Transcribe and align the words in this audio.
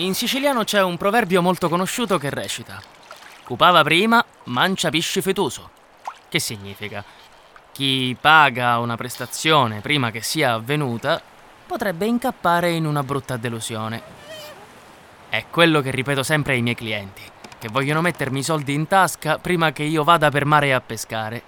In 0.00 0.14
siciliano 0.14 0.62
c'è 0.62 0.80
un 0.80 0.96
proverbio 0.96 1.42
molto 1.42 1.68
conosciuto 1.68 2.18
che 2.18 2.30
recita: 2.30 2.80
Cupava 3.42 3.82
prima, 3.82 4.24
mancia 4.44 4.90
pisci 4.90 5.20
fetuso. 5.20 5.70
Che 6.28 6.38
significa? 6.38 7.04
Chi 7.72 8.16
paga 8.20 8.78
una 8.78 8.96
prestazione 8.96 9.80
prima 9.80 10.12
che 10.12 10.22
sia 10.22 10.52
avvenuta 10.52 11.20
potrebbe 11.66 12.06
incappare 12.06 12.70
in 12.70 12.86
una 12.86 13.02
brutta 13.02 13.36
delusione. 13.36 14.00
È 15.28 15.46
quello 15.50 15.80
che 15.80 15.90
ripeto 15.90 16.22
sempre 16.22 16.52
ai 16.52 16.62
miei 16.62 16.76
clienti, 16.76 17.22
che 17.58 17.68
vogliono 17.68 18.00
mettermi 18.00 18.38
i 18.38 18.44
soldi 18.44 18.74
in 18.74 18.86
tasca 18.86 19.38
prima 19.38 19.72
che 19.72 19.82
io 19.82 20.04
vada 20.04 20.30
per 20.30 20.44
mare 20.44 20.74
a 20.74 20.80
pescare. 20.80 21.42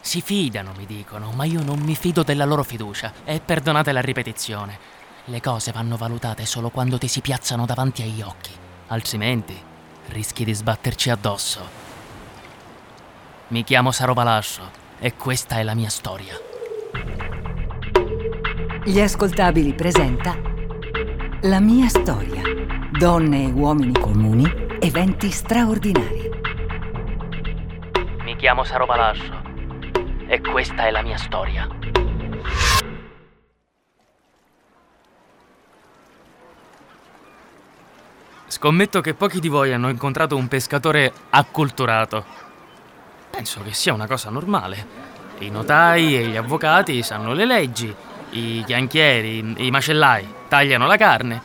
Si 0.00 0.22
fidano, 0.22 0.72
mi 0.74 0.86
dicono, 0.86 1.32
ma 1.32 1.44
io 1.44 1.62
non 1.62 1.80
mi 1.80 1.94
fido 1.94 2.22
della 2.22 2.46
loro 2.46 2.62
fiducia 2.62 3.12
e 3.24 3.40
perdonate 3.44 3.92
la 3.92 4.00
ripetizione. 4.00 4.93
Le 5.28 5.40
cose 5.40 5.72
vanno 5.72 5.96
valutate 5.96 6.44
solo 6.44 6.68
quando 6.68 6.98
ti 6.98 7.08
si 7.08 7.22
piazzano 7.22 7.64
davanti 7.64 8.02
agli 8.02 8.20
occhi, 8.20 8.50
altrimenti 8.88 9.58
rischi 10.08 10.44
di 10.44 10.52
sbatterci 10.52 11.08
addosso. 11.08 11.66
Mi 13.48 13.64
chiamo 13.64 13.90
Saro 13.90 14.12
Valascio 14.12 14.70
e 14.98 15.14
questa 15.14 15.56
è 15.56 15.62
la 15.62 15.74
mia 15.74 15.88
storia. 15.88 16.34
Gli 18.84 19.00
ascoltabili 19.00 19.72
presenta 19.72 20.36
La 21.40 21.58
mia 21.58 21.88
storia. 21.88 22.42
Donne 22.90 23.44
e 23.44 23.50
uomini 23.50 23.98
comuni, 23.98 24.44
eventi 24.78 25.30
straordinari. 25.30 26.30
Mi 28.24 28.36
chiamo 28.36 28.62
Saro 28.62 28.84
Valascio 28.84 29.40
e 30.26 30.42
questa 30.42 30.86
è 30.86 30.90
la 30.90 31.00
mia 31.00 31.16
storia. 31.16 31.66
Scommetto 38.64 39.02
che 39.02 39.12
pochi 39.12 39.40
di 39.40 39.48
voi 39.48 39.74
hanno 39.74 39.90
incontrato 39.90 40.36
un 40.36 40.48
pescatore 40.48 41.12
acculturato. 41.28 42.24
Penso 43.28 43.60
che 43.62 43.74
sia 43.74 43.92
una 43.92 44.06
cosa 44.06 44.30
normale. 44.30 44.86
I 45.40 45.50
notai 45.50 46.16
e 46.16 46.28
gli 46.28 46.36
avvocati 46.36 47.02
sanno 47.02 47.34
le 47.34 47.44
leggi, 47.44 47.94
i 48.30 48.62
chianchieri, 48.64 49.66
i 49.66 49.70
macellai 49.70 50.26
tagliano 50.48 50.86
la 50.86 50.96
carne, 50.96 51.42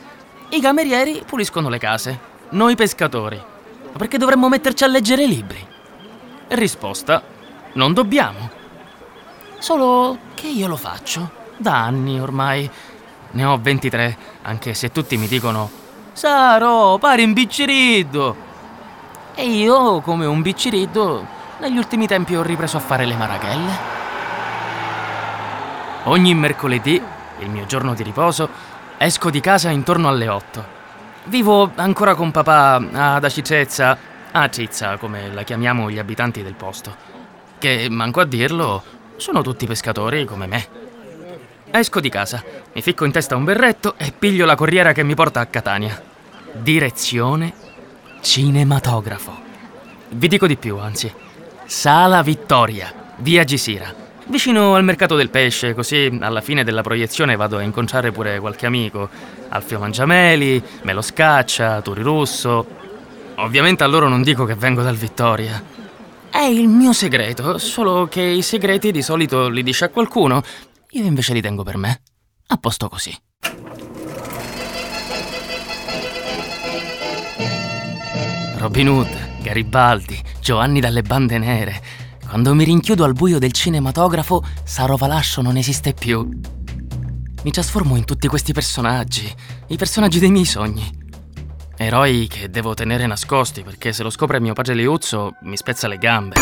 i 0.48 0.62
camerieri 0.62 1.22
puliscono 1.26 1.68
le 1.68 1.76
case, 1.76 2.18
noi 2.52 2.74
pescatori. 2.74 3.36
Ma 3.36 3.98
perché 3.98 4.16
dovremmo 4.16 4.48
metterci 4.48 4.84
a 4.84 4.86
leggere 4.86 5.24
i 5.24 5.28
libri? 5.28 5.62
Risposta: 6.48 7.22
non 7.74 7.92
dobbiamo. 7.92 8.50
Solo 9.58 10.16
che 10.32 10.46
io 10.46 10.68
lo 10.68 10.76
faccio. 10.76 11.30
Da 11.58 11.84
anni 11.84 12.18
ormai. 12.18 12.70
Ne 13.32 13.44
ho 13.44 13.58
23, 13.58 14.16
anche 14.40 14.72
se 14.72 14.90
tutti 14.90 15.18
mi 15.18 15.28
dicono 15.28 15.80
Saro, 16.20 16.98
pari 16.98 17.24
un 17.24 17.32
bicciriddo! 17.32 18.36
E 19.34 19.42
io, 19.42 20.02
come 20.02 20.26
un 20.26 20.42
bicciriddo, 20.42 21.26
negli 21.60 21.78
ultimi 21.78 22.06
tempi 22.06 22.36
ho 22.36 22.42
ripreso 22.42 22.76
a 22.76 22.80
fare 22.80 23.06
le 23.06 23.16
marachelle. 23.16 23.72
Ogni 26.04 26.34
mercoledì, 26.34 27.00
il 27.38 27.48
mio 27.48 27.64
giorno 27.64 27.94
di 27.94 28.02
riposo, 28.02 28.50
esco 28.98 29.30
di 29.30 29.40
casa 29.40 29.70
intorno 29.70 30.08
alle 30.08 30.28
8. 30.28 30.64
Vivo 31.24 31.70
ancora 31.76 32.14
con 32.14 32.30
papà 32.30 32.74
ad 32.74 33.24
Acicezza, 33.24 33.96
a 34.30 34.50
Cizza, 34.50 34.98
come 34.98 35.32
la 35.32 35.42
chiamiamo 35.42 35.90
gli 35.90 35.98
abitanti 35.98 36.42
del 36.42 36.52
posto, 36.52 36.94
che, 37.56 37.88
manco 37.88 38.20
a 38.20 38.26
dirlo, 38.26 38.82
sono 39.16 39.40
tutti 39.40 39.66
pescatori 39.66 40.26
come 40.26 40.46
me. 40.46 40.68
Esco 41.70 41.98
di 41.98 42.10
casa, 42.10 42.44
mi 42.74 42.82
ficco 42.82 43.06
in 43.06 43.12
testa 43.12 43.36
un 43.36 43.44
berretto 43.44 43.94
e 43.96 44.12
piglio 44.12 44.44
la 44.44 44.54
corriera 44.54 44.92
che 44.92 45.02
mi 45.02 45.14
porta 45.14 45.40
a 45.40 45.46
Catania. 45.46 46.08
Direzione 46.52 47.52
cinematografo. 48.20 49.38
Vi 50.10 50.28
dico 50.28 50.46
di 50.46 50.56
più, 50.56 50.78
anzi. 50.78 51.12
Sala 51.64 52.22
Vittoria, 52.22 53.14
via 53.18 53.44
Gisira. 53.44 53.94
Vicino 54.26 54.74
al 54.74 54.84
mercato 54.84 55.16
del 55.16 55.30
pesce, 55.30 55.74
così 55.74 56.18
alla 56.20 56.40
fine 56.40 56.64
della 56.64 56.82
proiezione 56.82 57.36
vado 57.36 57.58
a 57.58 57.62
incontrare 57.62 58.12
pure 58.12 58.38
qualche 58.40 58.66
amico. 58.66 59.08
Alfio 59.48 59.78
Mangiameli, 59.78 60.62
Melo 60.82 61.02
Scaccia, 61.02 61.80
Turi 61.82 62.02
Russo. 62.02 62.66
Ovviamente 63.36 63.84
a 63.84 63.86
loro 63.86 64.08
non 64.08 64.22
dico 64.22 64.44
che 64.44 64.54
vengo 64.54 64.82
dal 64.82 64.96
Vittoria. 64.96 65.62
È 66.30 66.42
il 66.42 66.68
mio 66.68 66.92
segreto, 66.92 67.58
solo 67.58 68.06
che 68.08 68.22
i 68.22 68.42
segreti 68.42 68.92
di 68.92 69.02
solito 69.02 69.48
li 69.48 69.62
dice 69.62 69.86
a 69.86 69.88
qualcuno 69.88 70.42
io 70.92 71.04
invece 71.04 71.32
li 71.32 71.40
tengo 71.40 71.62
per 71.62 71.76
me. 71.76 72.02
A 72.48 72.56
posto 72.56 72.88
così. 72.88 73.16
Robin 78.60 78.88
Hood, 78.90 79.40
Garibaldi, 79.40 80.22
Giovanni 80.38 80.80
dalle 80.80 81.00
bande 81.00 81.38
nere. 81.38 81.80
Quando 82.28 82.54
mi 82.54 82.64
rinchiudo 82.64 83.04
al 83.04 83.14
buio 83.14 83.38
del 83.38 83.52
cinematografo, 83.52 84.44
Saro 84.64 84.96
Valascio 84.96 85.40
non 85.40 85.56
esiste 85.56 85.94
più. 85.94 86.28
Mi 87.42 87.50
trasformo 87.50 87.96
in 87.96 88.04
tutti 88.04 88.28
questi 88.28 88.52
personaggi, 88.52 89.34
i 89.68 89.76
personaggi 89.78 90.18
dei 90.18 90.30
miei 90.30 90.44
sogni. 90.44 90.86
Eroi 91.74 92.26
che 92.26 92.50
devo 92.50 92.74
tenere 92.74 93.06
nascosti 93.06 93.62
perché 93.62 93.94
se 93.94 94.02
lo 94.02 94.10
scopre 94.10 94.40
mio 94.40 94.52
padre 94.52 94.74
Liuzzo 94.74 95.36
mi 95.44 95.56
spezza 95.56 95.88
le 95.88 95.96
gambe. 95.96 96.36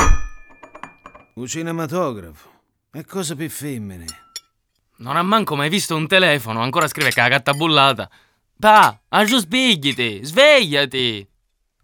Un 1.35 1.47
cinematografo. 1.47 2.51
È 2.91 3.05
cosa 3.05 3.37
per 3.37 3.49
femmine. 3.49 4.07
Non 4.97 5.17
ha 5.17 5.23
manco 5.23 5.55
mai 5.55 5.69
visto 5.69 5.95
un 5.95 6.09
telefono, 6.09 6.63
ancora 6.63 6.89
scrive 6.89 7.11
che 7.11 7.21
la 7.21 7.29
gatta 7.29 7.53
bullata. 7.53 8.11
Pa, 8.59 9.03
aggiù 9.07 9.39
sbigliti, 9.39 10.25
svegliati! 10.25 11.37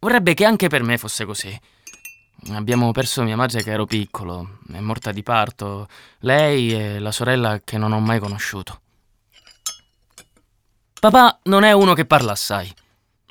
Vorrebbe 0.05 0.35
che 0.35 0.45
anche 0.45 0.69
per 0.69 0.83
me 0.83 0.99
fosse 0.99 1.25
così. 1.25 1.59
Abbiamo 2.51 2.93
perso 2.93 3.23
mia 3.23 3.37
madre 3.37 3.63
che 3.63 3.71
ero 3.71 3.87
piccolo, 3.87 4.59
è 4.71 4.79
morta 4.79 5.13
di 5.13 5.23
parto, 5.23 5.89
lei 6.19 6.75
e 6.75 6.99
la 6.99 7.11
sorella 7.11 7.59
che 7.65 7.79
non 7.79 7.91
ho 7.91 8.01
mai 8.01 8.19
conosciuto. 8.19 8.83
Papà 11.01 11.39
non 11.45 11.65
è 11.65 11.73
uno 11.73 11.95
che 11.95 12.05
parla 12.05 12.33
assai, 12.33 12.71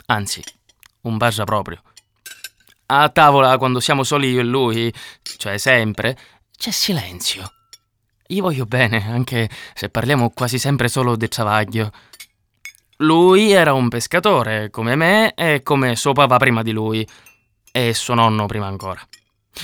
anzi, 0.08 0.44
un 1.02 1.18
bargia 1.18 1.44
proprio. 1.44 1.80
A 2.88 3.08
tavola, 3.10 3.56
quando 3.60 3.80
siamo 3.80 4.04
soli 4.04 4.32
io 4.32 4.40
e 4.40 4.44
lui, 4.44 4.92
cioè 5.22 5.60
sempre, 5.60 6.18
c'è 6.58 6.72
silenzio. 6.72 7.54
Gli 8.26 8.42
voglio 8.42 8.66
bene, 8.66 9.12
anche 9.12 9.48
se 9.76 9.90
parliamo 9.90 10.32
quasi 10.32 10.58
sempre 10.58 10.88
solo 10.88 11.16
del 11.16 11.30
travaglio. 11.30 11.92
Lui 12.98 13.52
era 13.52 13.74
un 13.74 13.90
pescatore, 13.90 14.70
come 14.70 14.96
me 14.96 15.34
e 15.34 15.62
come 15.64 15.96
suo 15.96 16.14
papà 16.14 16.38
prima 16.38 16.62
di 16.62 16.72
lui. 16.72 17.08
E 17.72 17.94
suo 17.94 18.14
nonno 18.14 18.46
prima 18.46 18.68
ancora. 18.68 19.02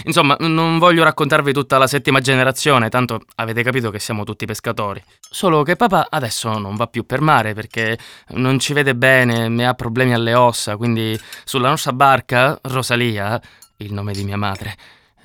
Insomma, 0.05 0.35
non 0.39 0.77
voglio 0.77 1.03
raccontarvi 1.03 1.51
tutta 1.51 1.77
la 1.77 1.87
settima 1.87 2.19
generazione, 2.19 2.89
tanto 2.89 3.21
avete 3.35 3.63
capito 3.63 3.89
che 3.89 3.99
siamo 3.99 4.23
tutti 4.23 4.45
pescatori. 4.45 5.03
Solo 5.19 5.63
che 5.63 5.75
papà 5.75 6.07
adesso 6.09 6.57
non 6.57 6.75
va 6.75 6.87
più 6.87 7.05
per 7.05 7.21
mare 7.21 7.53
perché 7.53 7.97
non 8.29 8.59
ci 8.59 8.73
vede 8.73 8.95
bene 8.95 9.47
e 9.47 9.63
ha 9.63 9.73
problemi 9.73 10.13
alle 10.13 10.35
ossa, 10.35 10.77
quindi 10.77 11.19
sulla 11.43 11.69
nostra 11.69 11.91
barca, 11.93 12.59
Rosalia, 12.63 13.41
il 13.77 13.91
nome 13.91 14.13
di 14.13 14.23
mia 14.23 14.37
madre, 14.37 14.77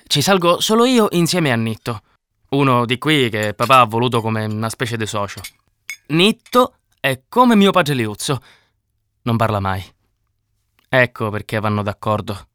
ci 0.06 0.22
salgo 0.22 0.60
solo 0.60 0.84
io 0.86 1.08
insieme 1.10 1.52
a 1.52 1.56
Nitto. 1.56 2.00
Uno 2.50 2.86
di 2.86 2.98
qui 2.98 3.28
che 3.28 3.52
papà 3.52 3.80
ha 3.80 3.84
voluto 3.84 4.20
come 4.20 4.44
una 4.44 4.70
specie 4.70 4.96
di 4.96 5.06
socio. 5.06 5.40
Nitto 6.08 6.74
è 7.04 7.24
come 7.28 7.54
mio 7.54 7.70
padre 7.70 7.92
Liuzzo. 7.92 8.40
Non 9.24 9.36
parla 9.36 9.60
mai. 9.60 9.84
Ecco 10.88 11.28
perché 11.28 11.60
vanno 11.60 11.82
d'accordo. 11.82 12.46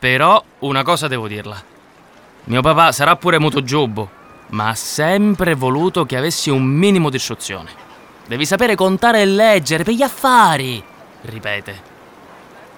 Però 0.00 0.42
una 0.60 0.82
cosa 0.82 1.06
devo 1.06 1.28
dirla. 1.28 1.62
Mio 2.46 2.62
papà 2.62 2.90
sarà 2.90 3.14
pure 3.14 3.38
muto 3.38 3.62
giubbo, 3.62 4.10
ma 4.48 4.70
ha 4.70 4.74
sempre 4.74 5.54
voluto 5.54 6.04
che 6.04 6.16
avessi 6.16 6.50
un 6.50 6.64
minimo 6.64 7.10
di 7.10 7.16
istruzione. 7.16 7.70
Devi 8.26 8.44
sapere 8.44 8.74
contare 8.74 9.20
e 9.20 9.26
leggere 9.26 9.84
per 9.84 9.94
gli 9.94 10.02
affari, 10.02 10.82
ripete. 11.20 11.80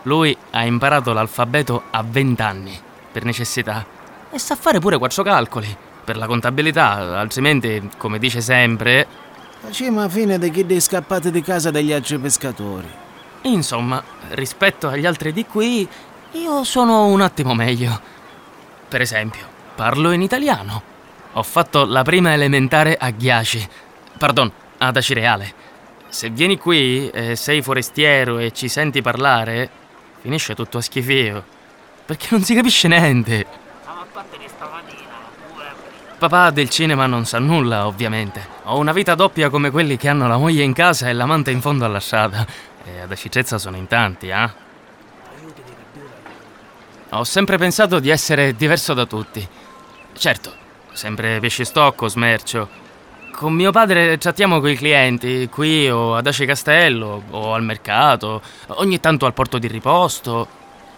Lui 0.03 0.37
ha 0.51 0.63
imparato 0.67 1.15
l'alfabeto 1.15 1.85
a 1.91 2.03
20 2.03 2.43
anni, 2.43 2.79
per 3.11 3.25
necessità, 3.25 3.83
e 4.31 4.39
sa 4.39 4.57
fare 4.57 4.79
pure 4.79 4.99
quattro 4.99 5.23
calcoli, 5.23 5.75
per 6.11 6.19
la 6.19 6.27
contabilità, 6.27 7.21
altrimenti, 7.21 7.89
come 7.97 8.19
dice 8.19 8.41
sempre... 8.41 9.07
Facciamo 9.61 10.03
a 10.03 10.09
fine 10.09 10.41
di 10.41 10.51
chi 10.51 10.67
dei 10.67 10.81
scappati 10.81 11.31
di 11.31 11.41
casa 11.41 11.71
degli 11.71 11.93
altri 11.93 12.19
pescatori. 12.19 12.89
Insomma, 13.43 14.03
rispetto 14.31 14.89
agli 14.89 15.07
altri 15.07 15.33
di 15.33 15.47
qui, 15.47 15.89
io 16.33 16.65
sono 16.65 17.07
un 17.07 17.21
attimo 17.21 17.55
meglio. 17.55 18.01
Per 18.89 19.01
esempio, 19.01 19.47
parlo 19.77 20.11
in 20.11 20.23
italiano. 20.23 20.83
Ho 21.35 21.45
fatto 21.45 21.85
la 21.85 22.03
prima 22.03 22.33
elementare 22.33 22.97
a 22.97 23.11
Ghiaci. 23.11 23.69
Pardon, 24.19 24.51
ad 24.79 24.97
Acireale. 24.97 25.55
Se 26.09 26.29
vieni 26.31 26.59
qui 26.59 27.09
e 27.11 27.37
sei 27.37 27.63
forestiero 27.63 28.39
e 28.39 28.51
ci 28.51 28.67
senti 28.67 29.01
parlare, 29.01 29.71
finisce 30.23 30.57
tutto 30.57 30.79
a 30.79 30.81
schifio. 30.81 31.45
Perché 32.05 32.27
non 32.31 32.43
si 32.43 32.57
capisce 32.57 32.89
niente. 32.89 33.69
Papà 36.21 36.51
del 36.51 36.69
cinema 36.69 37.07
non 37.07 37.25
sa 37.25 37.39
nulla, 37.39 37.87
ovviamente. 37.87 38.47
Ho 38.65 38.77
una 38.77 38.93
vita 38.93 39.15
doppia 39.15 39.49
come 39.49 39.71
quelli 39.71 39.97
che 39.97 40.07
hanno 40.07 40.29
la 40.29 40.37
moglie 40.37 40.63
in 40.63 40.75
casa 40.75 41.09
e 41.09 41.15
l'amante 41.15 41.51
in 41.51 41.63
fondo 41.63 41.87
alla 41.87 41.99
strada. 41.99 42.47
E 42.85 43.01
ad 43.01 43.11
Acicezza 43.11 43.57
sono 43.57 43.79
in 43.79 43.87
tanti, 43.87 44.29
eh? 44.29 44.51
Ho 47.09 47.25
sempre 47.25 47.57
pensato 47.57 48.01
di 48.01 48.11
essere 48.11 48.55
diverso 48.55 48.93
da 48.93 49.07
tutti. 49.07 49.49
Certo, 50.13 50.53
sempre 50.93 51.41
pesce 51.41 51.65
stocco, 51.65 52.07
smercio. 52.07 52.69
Con 53.33 53.55
mio 53.55 53.71
padre 53.71 54.19
trattiamo 54.19 54.61
coi 54.61 54.77
clienti, 54.77 55.49
qui 55.51 55.89
o 55.89 56.17
ad 56.17 56.27
Ace 56.27 56.45
Castello, 56.45 57.23
o 57.31 57.55
al 57.55 57.63
mercato, 57.63 58.43
ogni 58.67 59.01
tanto 59.01 59.25
al 59.25 59.33
porto 59.33 59.57
di 59.57 59.69
riposto. 59.69 60.47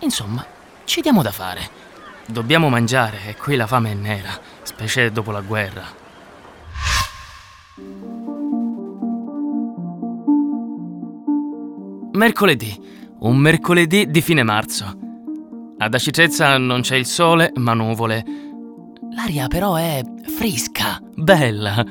Insomma, 0.01 0.45
ci 0.83 1.01
diamo 1.01 1.23
da 1.23 1.31
fare. 1.31 1.81
Dobbiamo 2.27 2.69
mangiare 2.69 3.19
e 3.27 3.37
qui 3.37 3.55
la 3.55 3.69
fame 3.69 3.93
è 3.93 3.95
nera, 3.95 4.37
specie 4.63 5.11
dopo 5.11 5.31
la 5.31 5.41
guerra. 5.41 5.85
Mercoledì, 12.13 12.79
un 13.21 13.37
mercoledì 13.37 14.11
di 14.11 14.21
fine 14.21 14.43
marzo. 14.43 14.99
Ad 15.79 15.95
Acicezza 15.95 16.57
non 16.59 16.83
c'è 16.83 16.97
il 16.97 17.07
sole, 17.07 17.51
ma 17.57 17.75
nuvole. 17.75 18.25
L'aria 19.15 19.49
però 19.49 19.75
è 19.75 20.03
fresca, 20.37 21.01
bella. 21.15 21.85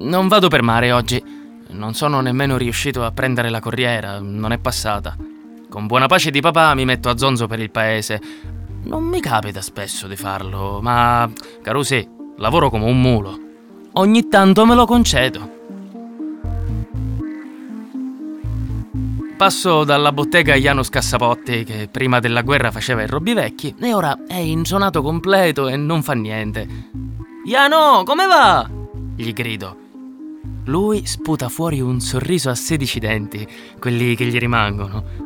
Non 0.00 0.28
vado 0.28 0.48
per 0.48 0.62
mare 0.62 0.90
oggi. 0.90 1.22
Non 1.70 1.94
sono 1.94 2.20
nemmeno 2.20 2.56
riuscito 2.56 3.04
a 3.04 3.12
prendere 3.12 3.50
la 3.50 3.60
corriera, 3.60 4.18
non 4.20 4.52
è 4.52 4.58
passata. 4.58 5.16
Con 5.68 5.86
buona 5.86 6.06
pace 6.06 6.30
di 6.30 6.40
papà 6.40 6.74
mi 6.74 6.84
metto 6.84 7.08
a 7.08 7.16
zonzo 7.16 7.46
per 7.46 7.60
il 7.60 7.70
paese, 7.70 8.20
non 8.84 9.04
mi 9.04 9.20
capita 9.20 9.60
spesso 9.60 10.06
di 10.06 10.16
farlo, 10.16 10.80
ma, 10.80 11.30
Carusi, 11.62 12.06
lavoro 12.36 12.70
come 12.70 12.84
un 12.84 13.00
mulo. 13.00 13.38
Ogni 13.92 14.28
tanto 14.28 14.64
me 14.66 14.74
lo 14.74 14.86
concedo. 14.86 15.52
Passo 19.36 19.84
dalla 19.84 20.12
bottega 20.12 20.54
Janus 20.54 20.88
Cassapotti, 20.88 21.64
che 21.64 21.88
prima 21.90 22.20
della 22.20 22.42
guerra 22.42 22.70
faceva 22.70 23.02
i 23.02 23.06
robivecchi, 23.06 23.74
e 23.78 23.92
ora 23.92 24.18
è 24.26 24.36
insonato 24.36 25.02
completo 25.02 25.68
e 25.68 25.76
non 25.76 26.02
fa 26.02 26.14
niente. 26.14 26.66
Jano, 27.44 28.02
come 28.04 28.26
va? 28.26 28.82
gli 29.16 29.32
grido. 29.32 29.76
Lui 30.66 31.04
sputa 31.06 31.48
fuori 31.48 31.80
un 31.80 32.00
sorriso 32.00 32.48
a 32.50 32.54
16 32.54 32.98
denti, 32.98 33.46
quelli 33.78 34.14
che 34.14 34.24
gli 34.24 34.38
rimangono. 34.38 35.23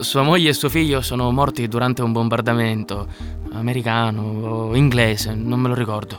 Sua 0.00 0.22
moglie 0.22 0.48
e 0.48 0.52
suo 0.54 0.70
figlio 0.70 1.02
sono 1.02 1.30
morti 1.30 1.68
durante 1.68 2.00
un 2.00 2.10
bombardamento 2.10 3.06
americano 3.52 4.22
o 4.22 4.74
inglese, 4.74 5.34
non 5.34 5.60
me 5.60 5.68
lo 5.68 5.74
ricordo. 5.74 6.18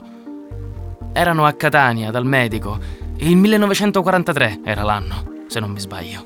Erano 1.11 1.45
a 1.45 1.53
Catania 1.53 2.11
dal 2.11 2.23
medico. 2.23 2.77
Il 3.17 3.35
1943 3.35 4.59
era 4.63 4.83
l'anno, 4.83 5.45
se 5.47 5.59
non 5.59 5.71
mi 5.71 5.79
sbaglio. 5.79 6.23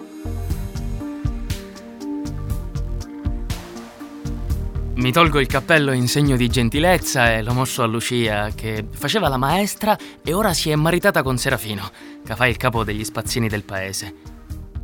Mi 4.95 5.13
tolgo 5.13 5.39
il 5.39 5.47
cappello 5.47 5.93
in 5.93 6.09
segno 6.09 6.35
di 6.35 6.49
gentilezza 6.49 7.31
e 7.31 7.41
lo 7.41 7.53
mostro 7.53 7.83
a 7.83 7.87
Lucia, 7.87 8.49
che 8.53 8.85
faceva 8.89 9.29
la 9.29 9.37
maestra 9.37 9.97
e 10.21 10.33
ora 10.33 10.53
si 10.53 10.71
è 10.71 10.75
maritata 10.75 11.23
con 11.23 11.37
Serafino, 11.37 11.89
che 12.25 12.35
fa 12.35 12.47
il 12.47 12.57
capo 12.57 12.83
degli 12.83 13.05
spazzini 13.05 13.47
del 13.47 13.63
paese. 13.63 14.34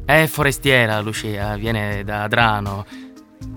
È 0.05 0.25
forestiera, 0.25 0.99
Lucia, 0.99 1.55
viene 1.55 2.03
da 2.03 2.23
Adrano. 2.23 2.85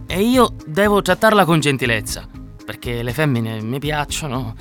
E 0.06 0.20
io 0.20 0.54
devo 0.66 1.02
trattarla 1.02 1.44
con 1.44 1.60
gentilezza, 1.60 2.28
perché 2.64 3.02
le 3.02 3.12
femmine 3.12 3.60
mi 3.60 3.78
piacciono 3.78 4.54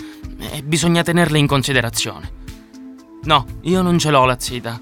e 0.52 0.64
bisogna 0.64 1.04
tenerle 1.04 1.38
in 1.38 1.48
considerazione. 1.48 2.42
No, 3.24 3.46
io 3.62 3.82
non 3.82 4.00
ce 4.00 4.12
l'ho 4.12 4.26
la 4.26 4.40
zita. 4.40 4.80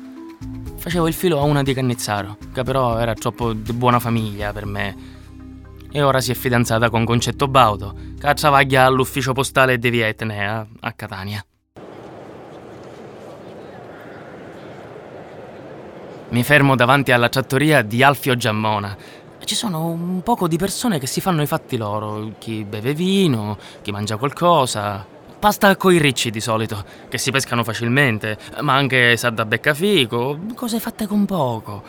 Facevo 0.78 1.08
il 1.08 1.14
filo 1.14 1.40
a 1.40 1.44
una 1.44 1.62
di 1.62 1.74
Cannizzaro, 1.74 2.38
che 2.54 2.64
però 2.64 2.98
era 2.98 3.14
troppo 3.14 3.54
di 3.54 3.74
buona 3.74 4.00
famiglia 4.00 4.52
per 4.52 4.66
me. 4.66 4.96
E 5.92 6.02
ora 6.02 6.22
si 6.22 6.32
è 6.32 6.34
fidanzata 6.34 6.90
con 6.90 7.04
Concetto 7.04 7.48
Baudo, 7.48 7.94
che 8.18 8.34
travaglia 8.34 8.86
all'ufficio 8.86 9.34
postale 9.34 9.78
di 9.78 9.90
Vietnea 9.90 10.66
a 10.80 10.94
Catania. 10.94 11.46
Mi 16.32 16.44
fermo 16.44 16.78
davanti 16.78 17.12
alla 17.12 17.28
trattoria 17.28 17.82
di 17.82 18.02
Alfio 18.02 18.38
Giammona. 18.38 18.96
Ci 19.44 19.54
sono 19.54 19.88
un 19.88 20.22
poco 20.24 20.48
di 20.48 20.56
persone 20.56 20.98
che 20.98 21.06
si 21.06 21.20
fanno 21.20 21.42
i 21.42 21.46
fatti 21.46 21.76
loro, 21.76 22.32
chi 22.40 22.64
beve 22.64 22.94
vino, 22.94 23.58
chi 23.82 23.92
mangia 23.92 24.16
qualcosa. 24.16 25.06
Pasta 25.38 25.76
coi 25.76 25.98
ricci 25.98 26.30
di 26.30 26.40
solito, 26.40 26.86
che 27.10 27.18
si 27.18 27.32
pescano 27.32 27.66
facilmente, 27.66 28.38
ma 28.62 28.76
anche 28.76 29.18
sadda 29.18 29.44
beccafico, 29.44 30.40
cose 30.56 30.80
fatte 30.80 31.06
con 31.06 31.26
poco. 31.26 31.84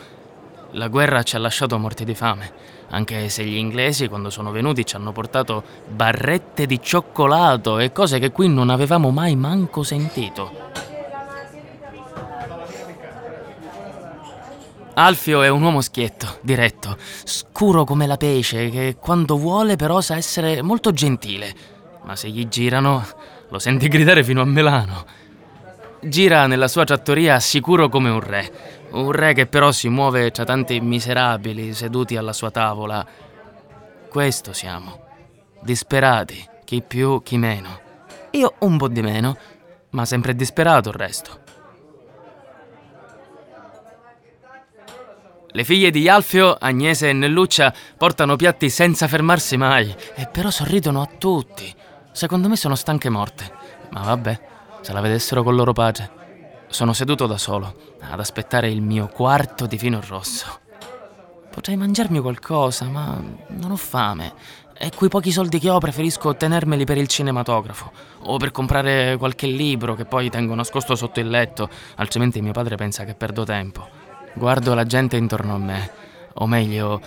La 0.71 0.89
guerra 0.89 1.23
ci 1.23 1.37
ha 1.37 1.39
lasciato 1.39 1.77
morti 1.77 2.03
di 2.03 2.13
fame, 2.13 2.51
anche 2.89 3.29
se 3.29 3.45
gli 3.45 3.55
inglesi 3.55 4.09
quando 4.09 4.29
sono 4.29 4.51
venuti 4.51 4.85
ci 4.85 4.97
hanno 4.97 5.13
portato 5.13 5.63
barrette 5.87 6.65
di 6.65 6.81
cioccolato 6.81 7.79
e 7.79 7.93
cose 7.93 8.19
che 8.19 8.31
qui 8.33 8.49
non 8.49 8.69
avevamo 8.69 9.09
mai 9.09 9.37
manco 9.37 9.83
sentito. 9.83 10.91
Alfio 14.95 15.41
è 15.41 15.49
un 15.49 15.63
uomo 15.63 15.81
schietto, 15.81 16.37
diretto, 16.41 16.97
scuro 17.23 17.83
come 17.83 18.05
la 18.05 18.17
pece, 18.17 18.69
che 18.69 18.97
quando 18.99 19.37
vuole 19.37 19.75
però 19.75 20.01
sa 20.01 20.17
essere 20.17 20.61
molto 20.61 20.91
gentile. 20.91 21.53
Ma 22.03 22.15
se 22.15 22.29
gli 22.29 22.47
girano, 22.47 23.03
lo 23.49 23.57
senti 23.57 23.87
gridare 23.87 24.23
fino 24.23 24.41
a 24.41 24.45
Milano. 24.45 25.05
Gira 25.99 26.45
nella 26.45 26.67
sua 26.67 26.83
trattoria 26.83 27.39
sicuro 27.39 27.89
come 27.89 28.11
un 28.11 28.19
re, 28.19 28.51
un 28.91 29.11
re 29.11 29.33
che 29.33 29.47
però 29.47 29.71
si 29.71 29.89
muove 29.89 30.29
tra 30.29 30.43
tanti 30.43 30.79
miserabili 30.79 31.73
seduti 31.73 32.15
alla 32.15 32.33
sua 32.33 32.51
tavola. 32.51 33.03
Questo 34.09 34.53
siamo, 34.53 35.05
disperati, 35.61 36.45
chi 36.65 36.83
più, 36.85 37.23
chi 37.23 37.37
meno. 37.37 37.79
Io 38.31 38.53
un 38.59 38.77
po' 38.77 38.89
di 38.89 39.01
meno, 39.01 39.35
ma 39.91 40.05
sempre 40.05 40.35
disperato 40.35 40.89
il 40.89 40.95
resto. 40.95 41.42
Le 45.55 45.63
figlie 45.63 45.91
di 45.91 46.09
Alfio, 46.09 46.57
Agnese 46.59 47.09
e 47.09 47.13
Nelluccia, 47.13 47.71
portano 47.95 48.35
piatti 48.35 48.71
senza 48.71 49.07
fermarsi 49.07 49.55
mai, 49.55 49.95
e 50.15 50.25
però 50.25 50.49
sorridono 50.49 50.99
a 50.99 51.05
tutti. 51.05 51.71
Secondo 52.11 52.49
me 52.49 52.55
sono 52.55 52.73
stanche 52.73 53.07
morte. 53.09 53.51
Ma 53.91 54.01
vabbè, 54.01 54.39
se 54.81 54.91
la 54.93 54.99
vedessero 54.99 55.43
col 55.43 55.53
loro 55.53 55.71
padre. 55.71 56.65
Sono 56.69 56.91
seduto 56.93 57.27
da 57.27 57.37
solo, 57.37 57.75
ad 58.01 58.19
aspettare 58.19 58.71
il 58.71 58.81
mio 58.81 59.05
quarto 59.05 59.67
di 59.67 59.77
vino 59.77 60.01
rosso. 60.07 60.59
Potrei 61.51 61.77
mangiarmi 61.77 62.19
qualcosa, 62.19 62.85
ma 62.85 63.21
non 63.49 63.69
ho 63.69 63.77
fame. 63.77 64.33
E 64.75 64.89
quei 64.95 65.11
pochi 65.11 65.31
soldi 65.31 65.59
che 65.59 65.69
ho 65.69 65.77
preferisco 65.77 66.35
tenermeli 66.35 66.83
per 66.83 66.97
il 66.97 67.07
cinematografo 67.07 67.91
o 68.23 68.37
per 68.37 68.49
comprare 68.49 69.17
qualche 69.17 69.45
libro 69.45 69.93
che 69.93 70.05
poi 70.05 70.31
tengo 70.31 70.55
nascosto 70.55 70.95
sotto 70.95 71.19
il 71.19 71.29
letto, 71.29 71.69
altrimenti 71.97 72.41
mio 72.41 72.53
padre 72.53 72.75
pensa 72.75 73.03
che 73.03 73.13
perdo 73.13 73.43
tempo. 73.43 74.02
Guardo 74.35 74.73
la 74.73 74.85
gente 74.85 75.15
intorno 75.15 75.53
a 75.53 75.57
me, 75.59 75.91
o 76.33 76.47
meglio, 76.47 76.99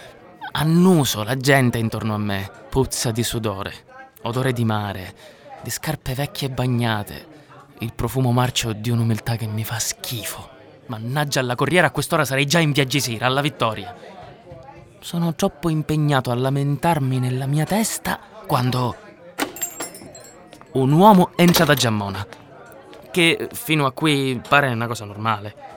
annuso 0.52 1.24
la 1.24 1.36
gente 1.36 1.76
intorno 1.76 2.14
a 2.14 2.18
me, 2.18 2.50
puzza 2.70 3.10
di 3.10 3.24
sudore, 3.24 3.72
odore 4.22 4.52
di 4.52 4.64
mare, 4.64 5.14
di 5.62 5.70
scarpe 5.70 6.14
vecchie 6.14 6.50
bagnate, 6.50 7.26
il 7.80 7.92
profumo 7.94 8.30
marcio 8.30 8.72
di 8.72 8.90
un'umiltà 8.90 9.34
che 9.36 9.46
mi 9.46 9.64
fa 9.64 9.78
schifo. 9.78 10.48
Mannaggia 10.86 11.40
alla 11.40 11.56
corriera, 11.56 11.88
a 11.88 11.90
quest'ora 11.90 12.24
sarei 12.24 12.46
già 12.46 12.60
in 12.60 12.70
viaggisira, 12.70 13.26
alla 13.26 13.40
vittoria. 13.40 13.94
Sono 15.00 15.34
troppo 15.34 15.68
impegnato 15.68 16.30
a 16.30 16.34
lamentarmi 16.34 17.18
nella 17.18 17.46
mia 17.46 17.64
testa 17.64 18.20
quando 18.46 18.96
un 20.72 20.92
uomo 20.92 21.30
entra 21.34 21.64
da 21.64 21.74
Giammona, 21.74 22.24
che 23.10 23.48
fino 23.52 23.84
a 23.84 23.92
qui 23.92 24.40
pare 24.48 24.68
una 24.68 24.86
cosa 24.86 25.04
normale. 25.04 25.75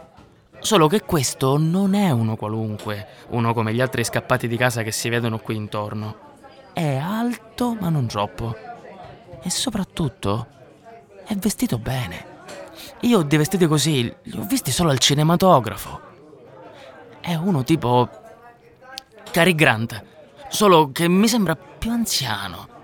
Solo 0.62 0.88
che 0.88 1.04
questo 1.04 1.58
non 1.58 1.94
è 1.94 2.12
uno 2.12 2.36
qualunque, 2.36 3.08
uno 3.30 3.54
come 3.54 3.74
gli 3.74 3.82
altri 3.82 4.04
scappati 4.04 4.48
di 4.48 4.58
casa 4.58 4.84
che 4.84 4.92
si 4.92 5.08
vedono 5.08 5.39
qui 5.39 5.56
intorno. 5.56 6.28
È 6.74 6.96
alto 6.96 7.75
ma 7.80 7.89
non 7.89 8.08
troppo. 8.08 8.56
E 9.42 9.50
soprattutto 9.50 10.48
è 11.25 11.34
vestito 11.36 11.78
bene. 11.78 12.38
Io 13.01 13.22
di 13.22 13.38
vestiti 13.38 13.68
così 13.68 14.13
li 14.24 14.38
ho 14.38 14.44
visti 14.44 14.72
solo 14.72 14.89
al 14.89 15.00
cinematografo. 15.00 16.01
È 17.22 17.34
uno 17.36 17.63
tipo 17.63 18.10
Cary 19.32 19.56
Grant, 19.56 20.04
solo 20.50 20.92
che 20.92 21.08
mi 21.08 21.28
sembra 21.28 21.56
più 21.56 21.92
anziano. 21.92 22.78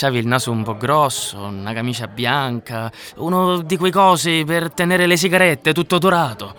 C'avi 0.00 0.18
il 0.18 0.26
naso 0.26 0.50
un 0.50 0.62
po' 0.62 0.78
grosso, 0.78 1.38
una 1.42 1.74
camicia 1.74 2.06
bianca, 2.06 2.90
uno 3.16 3.60
di 3.60 3.76
quei 3.76 3.90
cosi 3.90 4.44
per 4.46 4.72
tenere 4.72 5.04
le 5.04 5.18
sigarette 5.18 5.74
tutto 5.74 5.98
dorato. 5.98 6.54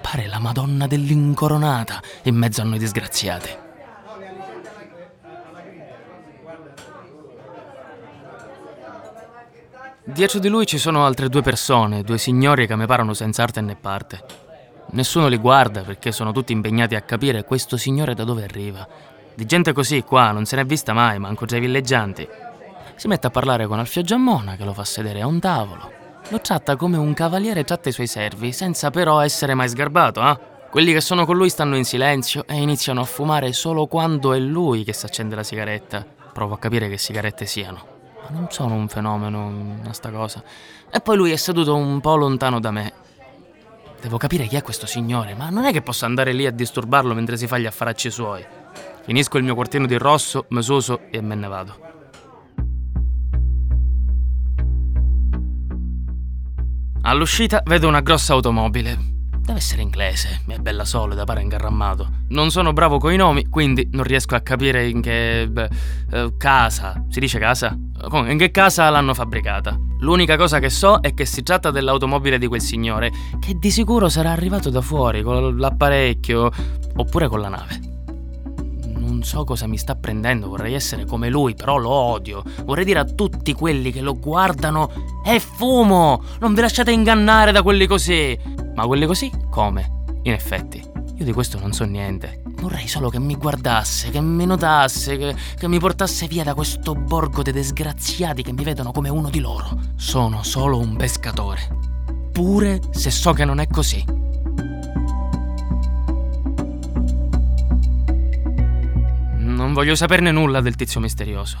Pare 0.00 0.26
la 0.26 0.38
Madonna 0.38 0.86
dell'incoronata 0.86 2.00
in 2.22 2.36
mezzo 2.36 2.62
a 2.62 2.64
noi 2.64 2.78
disgraziati. 2.78 3.50
Dietro 10.04 10.38
di 10.38 10.48
lui 10.48 10.64
ci 10.64 10.78
sono 10.78 11.04
altre 11.04 11.28
due 11.28 11.42
persone, 11.42 12.02
due 12.04 12.16
signori 12.16 12.66
che 12.66 12.74
mi 12.74 12.86
parano 12.86 13.12
senza 13.12 13.42
arte 13.42 13.60
né 13.60 13.76
parte. 13.76 14.24
Nessuno 14.92 15.28
li 15.28 15.36
guarda 15.36 15.82
perché 15.82 16.10
sono 16.10 16.32
tutti 16.32 16.52
impegnati 16.52 16.94
a 16.94 17.02
capire 17.02 17.44
questo 17.44 17.76
signore 17.76 18.14
da 18.14 18.24
dove 18.24 18.44
arriva. 18.44 19.09
Di 19.40 19.46
gente 19.46 19.72
così 19.72 20.02
qua 20.02 20.32
non 20.32 20.44
se 20.44 20.54
n'è 20.54 20.66
vista 20.66 20.92
mai, 20.92 21.18
manco 21.18 21.46
tra 21.46 21.56
i 21.56 21.60
villeggianti. 21.60 22.28
Si 22.94 23.08
mette 23.08 23.28
a 23.28 23.30
parlare 23.30 23.66
con 23.66 23.78
Alfio 23.78 24.02
Giammona 24.02 24.54
che 24.54 24.64
lo 24.64 24.74
fa 24.74 24.84
sedere 24.84 25.22
a 25.22 25.26
un 25.26 25.40
tavolo. 25.40 25.90
Lo 26.28 26.42
tratta 26.42 26.76
come 26.76 26.98
un 26.98 27.14
cavaliere 27.14 27.64
tratta 27.64 27.88
i 27.88 27.92
suoi 27.92 28.06
servi, 28.06 28.52
senza 28.52 28.90
però 28.90 29.20
essere 29.20 29.54
mai 29.54 29.70
sgarbato, 29.70 30.20
eh? 30.20 30.38
Quelli 30.68 30.92
che 30.92 31.00
sono 31.00 31.24
con 31.24 31.38
lui 31.38 31.48
stanno 31.48 31.76
in 31.76 31.86
silenzio 31.86 32.44
e 32.46 32.56
iniziano 32.56 33.00
a 33.00 33.04
fumare 33.04 33.54
solo 33.54 33.86
quando 33.86 34.34
è 34.34 34.38
lui 34.38 34.84
che 34.84 34.92
si 34.92 35.06
accende 35.06 35.34
la 35.36 35.42
sigaretta. 35.42 36.04
Provo 36.34 36.52
a 36.52 36.58
capire 36.58 36.90
che 36.90 36.98
sigarette 36.98 37.46
siano. 37.46 37.82
Ma 38.20 38.38
non 38.38 38.48
sono 38.50 38.74
un 38.74 38.88
fenomeno, 38.88 39.80
sta 39.92 40.10
cosa. 40.10 40.44
E 40.90 41.00
poi 41.00 41.16
lui 41.16 41.30
è 41.30 41.36
seduto 41.36 41.74
un 41.74 41.98
po' 42.02 42.16
lontano 42.16 42.60
da 42.60 42.70
me. 42.70 42.92
Devo 44.02 44.18
capire 44.18 44.44
chi 44.44 44.56
è 44.56 44.62
questo 44.62 44.84
signore, 44.84 45.32
ma 45.32 45.48
non 45.48 45.64
è 45.64 45.72
che 45.72 45.80
posso 45.80 46.04
andare 46.04 46.34
lì 46.34 46.44
a 46.44 46.52
disturbarlo 46.52 47.14
mentre 47.14 47.38
si 47.38 47.46
fa 47.46 47.56
gli 47.56 47.64
affaracci 47.64 48.10
suoi. 48.10 48.58
Finisco 49.10 49.38
il 49.38 49.42
mio 49.42 49.56
quartino 49.56 49.86
di 49.86 49.98
rosso, 49.98 50.46
mesoso 50.50 51.10
e 51.10 51.20
me 51.20 51.34
ne 51.34 51.48
vado. 51.48 51.74
All'uscita 57.00 57.60
vedo 57.64 57.88
una 57.88 58.02
grossa 58.02 58.34
automobile. 58.34 58.96
Deve 59.40 59.58
essere 59.58 59.82
inglese, 59.82 60.42
è 60.46 60.58
bella 60.58 60.84
solida, 60.84 61.24
pare 61.24 61.42
ingarrammato. 61.42 62.08
Non 62.28 62.52
sono 62.52 62.72
bravo 62.72 62.98
coi 62.98 63.16
nomi, 63.16 63.48
quindi 63.48 63.88
non 63.90 64.04
riesco 64.04 64.36
a 64.36 64.42
capire 64.42 64.88
in 64.88 65.00
che 65.00 65.48
beh, 65.50 65.68
eh, 66.12 66.34
casa. 66.36 67.04
Si 67.08 67.18
dice 67.18 67.40
casa? 67.40 67.76
In 68.12 68.38
che 68.38 68.52
casa 68.52 68.88
l'hanno 68.90 69.12
fabbricata. 69.12 69.76
L'unica 69.98 70.36
cosa 70.36 70.60
che 70.60 70.70
so 70.70 71.00
è 71.00 71.14
che 71.14 71.26
si 71.26 71.42
tratta 71.42 71.72
dell'automobile 71.72 72.38
di 72.38 72.46
quel 72.46 72.60
signore, 72.60 73.10
che 73.40 73.56
di 73.58 73.72
sicuro 73.72 74.08
sarà 74.08 74.30
arrivato 74.30 74.70
da 74.70 74.80
fuori 74.80 75.22
con 75.22 75.58
l'apparecchio 75.58 76.48
oppure 76.94 77.26
con 77.26 77.40
la 77.40 77.48
nave. 77.48 77.89
Non 79.20 79.28
so 79.28 79.44
cosa 79.44 79.66
mi 79.66 79.76
sta 79.76 79.96
prendendo, 79.96 80.48
vorrei 80.48 80.72
essere 80.72 81.04
come 81.04 81.28
lui, 81.28 81.54
però 81.54 81.76
lo 81.76 81.90
odio. 81.90 82.42
Vorrei 82.64 82.86
dire 82.86 83.00
a 83.00 83.04
tutti 83.04 83.52
quelli 83.52 83.92
che 83.92 84.00
lo 84.00 84.18
guardano: 84.18 84.90
è 85.22 85.38
fumo! 85.38 86.22
Non 86.38 86.54
vi 86.54 86.62
lasciate 86.62 86.90
ingannare 86.90 87.52
da 87.52 87.62
quelli 87.62 87.86
così! 87.86 88.38
Ma 88.74 88.86
quelli 88.86 89.04
così 89.04 89.30
come? 89.50 90.04
In 90.22 90.32
effetti, 90.32 90.82
io 91.16 91.24
di 91.26 91.34
questo 91.34 91.58
non 91.58 91.74
so 91.74 91.84
niente. 91.84 92.40
Vorrei 92.62 92.88
solo 92.88 93.10
che 93.10 93.20
mi 93.20 93.36
guardasse, 93.36 94.08
che 94.08 94.22
mi 94.22 94.46
notasse, 94.46 95.18
che, 95.18 95.36
che 95.54 95.68
mi 95.68 95.78
portasse 95.78 96.26
via 96.26 96.42
da 96.42 96.54
questo 96.54 96.94
borgo 96.94 97.42
dei 97.42 97.52
disgraziati 97.52 98.42
che 98.42 98.54
mi 98.54 98.64
vedono 98.64 98.90
come 98.90 99.10
uno 99.10 99.28
di 99.28 99.40
loro. 99.40 99.78
Sono 99.96 100.42
solo 100.42 100.78
un 100.78 100.96
pescatore. 100.96 101.68
Pure 102.32 102.80
se 102.90 103.10
so 103.10 103.34
che 103.34 103.44
non 103.44 103.60
è 103.60 103.66
così. 103.66 104.02
Non 109.60 109.74
voglio 109.74 109.94
saperne 109.94 110.30
nulla 110.30 110.62
del 110.62 110.74
tizio 110.74 111.00
misterioso. 111.00 111.58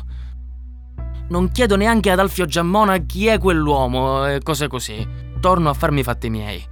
Non 1.28 1.50
chiedo 1.52 1.76
neanche 1.76 2.10
ad 2.10 2.18
Alfio 2.18 2.46
Giammona 2.46 2.96
chi 2.96 3.26
è 3.26 3.36
quell'uomo 3.36 4.26
e 4.26 4.40
cose 4.42 4.68
così. 4.68 5.06
Torno 5.38 5.68
a 5.68 5.74
farmi 5.74 6.00
i 6.00 6.02
fatti 6.02 6.30
miei. 6.30 6.66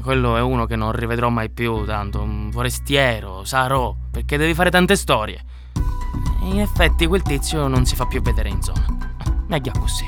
Quello 0.00 0.36
è 0.36 0.40
uno 0.40 0.66
che 0.66 0.76
non 0.76 0.92
rivedrò 0.92 1.30
mai 1.30 1.50
più, 1.50 1.84
tanto 1.84 2.20
un 2.22 2.50
forestiero, 2.52 3.44
sarò, 3.44 3.92
perché 4.08 4.36
devi 4.36 4.54
fare 4.54 4.70
tante 4.70 4.94
storie. 4.94 5.42
In 6.42 6.60
effetti 6.60 7.08
quel 7.08 7.22
tizio 7.22 7.66
non 7.66 7.84
si 7.84 7.96
fa 7.96 8.06
più 8.06 8.22
vedere 8.22 8.48
in 8.48 8.62
zona. 8.62 8.86
Meglio 9.48 9.72
così. 9.80 10.04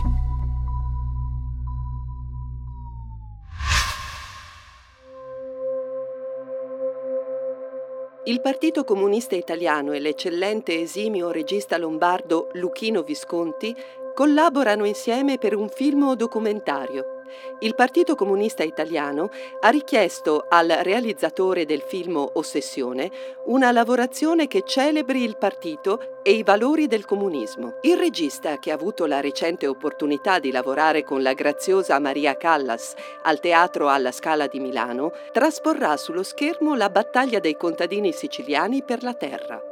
Il 8.31 8.41
Partito 8.41 8.85
Comunista 8.85 9.35
Italiano 9.35 9.91
e 9.91 9.99
l'eccellente 9.99 10.81
esimio 10.81 11.33
regista 11.33 11.77
lombardo 11.77 12.49
Luchino 12.53 13.03
Visconti 13.03 13.75
collaborano 14.15 14.85
insieme 14.85 15.37
per 15.37 15.57
un 15.57 15.69
film 15.69 16.15
documentario 16.15 17.20
il 17.61 17.75
Partito 17.75 18.15
Comunista 18.15 18.63
Italiano 18.63 19.31
ha 19.61 19.69
richiesto 19.69 20.47
al 20.49 20.69
realizzatore 20.83 21.65
del 21.65 21.81
film 21.81 22.17
Ossessione 22.33 23.11
una 23.47 23.73
lavorazione 23.73 24.47
che 24.47 24.63
celebri 24.65 25.23
il 25.23 25.37
partito 25.37 26.21
e 26.23 26.33
i 26.33 26.43
valori 26.43 26.87
del 26.87 27.05
comunismo. 27.05 27.75
Il 27.83 27.97
regista, 27.97 28.59
che 28.59 28.71
ha 28.71 28.75
avuto 28.75 29.07
la 29.07 29.21
recente 29.21 29.67
opportunità 29.67 30.39
di 30.39 30.51
lavorare 30.51 31.03
con 31.03 31.23
la 31.23 31.33
graziosa 31.33 31.99
Maria 31.99 32.37
Callas 32.37 32.95
al 33.23 33.41
Teatro 33.41 33.89
alla 33.89 34.13
Scala 34.13 34.47
di 34.47 34.61
Milano, 34.61 35.13
trasporrà 35.33 35.97
sullo 35.97 36.23
schermo 36.23 36.75
la 36.75 36.91
battaglia 36.91 37.39
dei 37.39 37.57
contadini 37.57 38.13
siciliani 38.13 38.83
per 38.83 39.03
la 39.03 39.15
terra. 39.15 39.70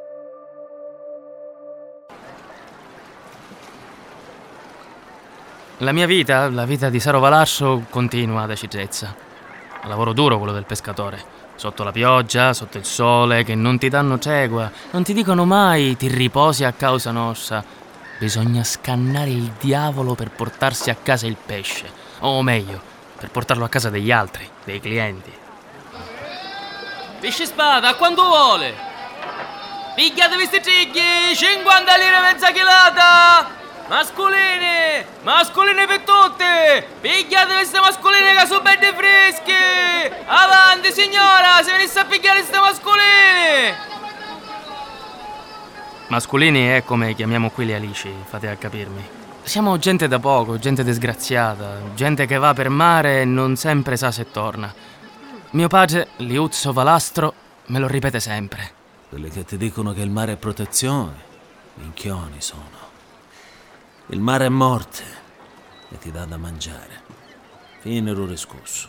La 5.82 5.92
mia 5.92 6.06
vita, 6.06 6.50
la 6.50 6.64
vita 6.64 6.88
di 6.88 6.98
Saro 6.98 7.20
Valasso, 7.20 7.84
continua 7.88 8.42
ad 8.42 8.50
acidezza. 8.50 9.14
Lavoro 9.84 10.12
duro 10.12 10.36
quello 10.38 10.52
del 10.52 10.64
pescatore. 10.64 11.22
Sotto 11.54 11.84
la 11.84 11.92
pioggia, 11.92 12.52
sotto 12.52 12.78
il 12.78 12.84
sole, 12.84 13.44
che 13.44 13.54
non 13.54 13.78
ti 13.78 13.88
danno 13.88 14.18
tregua, 14.18 14.68
non 14.90 15.04
ti 15.04 15.12
dicono 15.12 15.44
mai 15.44 15.96
ti 15.96 16.08
riposi 16.08 16.64
a 16.64 16.72
causa 16.72 17.12
nostra. 17.12 17.62
Bisogna 18.18 18.64
scannare 18.64 19.30
il 19.30 19.52
diavolo 19.60 20.14
per 20.14 20.32
portarsi 20.32 20.90
a 20.90 20.96
casa 21.00 21.28
il 21.28 21.36
pesce. 21.36 21.88
O 22.20 22.42
meglio, 22.42 22.80
per 23.16 23.30
portarlo 23.30 23.64
a 23.64 23.68
casa 23.68 23.88
degli 23.88 24.10
altri, 24.10 24.48
dei 24.64 24.80
clienti. 24.80 25.32
Pesce 27.20 27.46
spada, 27.46 27.90
a 27.90 27.94
quanto 27.94 28.24
vuole? 28.24 28.74
Pigliatevi 29.94 30.44
sti 30.44 30.60
trigli, 30.60 31.36
50 31.36 31.96
lire 31.96 32.20
mezza 32.20 32.50
chilata! 32.50 33.57
Mascolini! 33.88 35.02
Mascolini 35.22 35.86
per 35.86 36.00
tutti! 36.00 36.44
Pigliate 37.00 37.54
queste 37.54 37.80
mascoline 37.80 38.34
che 38.34 38.46
sono 38.46 38.60
belle 38.60 38.94
fresche! 38.94 40.24
Avanti 40.26 40.92
signora! 40.92 41.62
Se 41.62 41.72
venisse 41.72 41.98
a 41.98 42.04
pigliare 42.04 42.40
queste 42.40 42.58
mascoline! 42.58 43.76
Mascolini 46.08 46.66
è 46.66 46.84
come 46.84 47.14
chiamiamo 47.14 47.50
qui 47.50 47.64
le 47.64 47.76
alici, 47.76 48.12
fate 48.26 48.48
a 48.48 48.56
capirmi. 48.56 49.08
Siamo 49.42 49.78
gente 49.78 50.06
da 50.06 50.18
poco, 50.18 50.58
gente 50.58 50.84
disgraziata, 50.84 51.80
gente 51.94 52.26
che 52.26 52.36
va 52.36 52.52
per 52.52 52.68
mare 52.68 53.22
e 53.22 53.24
non 53.24 53.56
sempre 53.56 53.96
sa 53.96 54.10
se 54.10 54.30
torna. 54.30 54.72
Mio 55.52 55.68
padre, 55.68 56.08
Liuzzo 56.16 56.74
Valastro, 56.74 57.32
me 57.66 57.78
lo 57.78 57.86
ripete 57.86 58.20
sempre. 58.20 58.70
Quelli 59.08 59.30
che 59.30 59.46
ti 59.46 59.56
dicono 59.56 59.94
che 59.94 60.02
il 60.02 60.10
mare 60.10 60.32
è 60.32 60.36
protezione, 60.36 61.14
minchioni 61.76 62.42
sono. 62.42 62.77
Il 64.10 64.20
mare 64.20 64.46
è 64.46 64.48
morte 64.48 65.02
e 65.90 65.98
ti 65.98 66.10
dà 66.10 66.24
da 66.24 66.38
mangiare. 66.38 67.02
Fine 67.80 68.10
l'ore 68.12 68.36
scorso. 68.38 68.88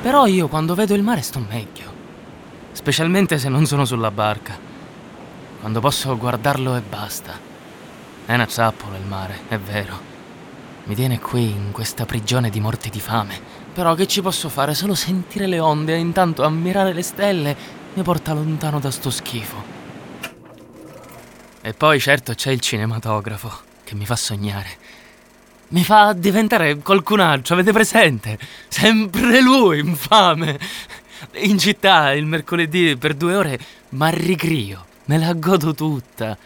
Però 0.00 0.26
io 0.26 0.46
quando 0.46 0.76
vedo 0.76 0.94
il 0.94 1.02
mare 1.02 1.22
sto 1.22 1.40
meglio. 1.40 1.92
Specialmente 2.70 3.38
se 3.38 3.48
non 3.48 3.66
sono 3.66 3.84
sulla 3.84 4.12
barca. 4.12 4.56
Quando 5.58 5.80
posso 5.80 6.16
guardarlo 6.16 6.76
e 6.76 6.80
basta. 6.80 7.32
È 8.24 8.32
una 8.32 8.46
zappola 8.46 8.98
il 8.98 9.04
mare, 9.04 9.40
è 9.48 9.58
vero. 9.58 9.98
Mi 10.84 10.94
tiene 10.94 11.18
qui 11.18 11.50
in 11.50 11.72
questa 11.72 12.06
prigione 12.06 12.50
di 12.50 12.60
morti 12.60 12.88
di 12.88 13.00
fame. 13.00 13.40
Però 13.74 13.96
che 13.96 14.06
ci 14.06 14.22
posso 14.22 14.48
fare? 14.48 14.74
Solo 14.74 14.94
sentire 14.94 15.48
le 15.48 15.58
onde 15.58 15.94
e 15.94 15.98
intanto 15.98 16.44
ammirare 16.44 16.92
le 16.92 17.02
stelle 17.02 17.56
mi 17.94 18.02
porta 18.04 18.32
lontano 18.32 18.78
da 18.78 18.92
sto 18.92 19.10
schifo. 19.10 19.77
E 21.68 21.74
poi 21.74 22.00
certo 22.00 22.32
c'è 22.32 22.50
il 22.50 22.60
cinematografo 22.60 23.52
che 23.84 23.94
mi 23.94 24.06
fa 24.06 24.16
sognare. 24.16 24.70
Mi 25.68 25.84
fa 25.84 26.14
diventare 26.14 26.78
qualcun 26.78 27.20
altro, 27.20 27.52
avete 27.52 27.72
presente? 27.72 28.38
Sempre 28.68 29.42
lui, 29.42 29.80
infame. 29.80 30.58
In 31.42 31.58
città 31.58 32.14
il 32.14 32.24
mercoledì 32.24 32.96
per 32.96 33.12
due 33.12 33.34
ore 33.34 33.60
ma 33.90 34.08
ricrio, 34.08 34.86
me 35.04 35.18
la 35.18 35.34
godo 35.34 35.74
tutta. 35.74 36.38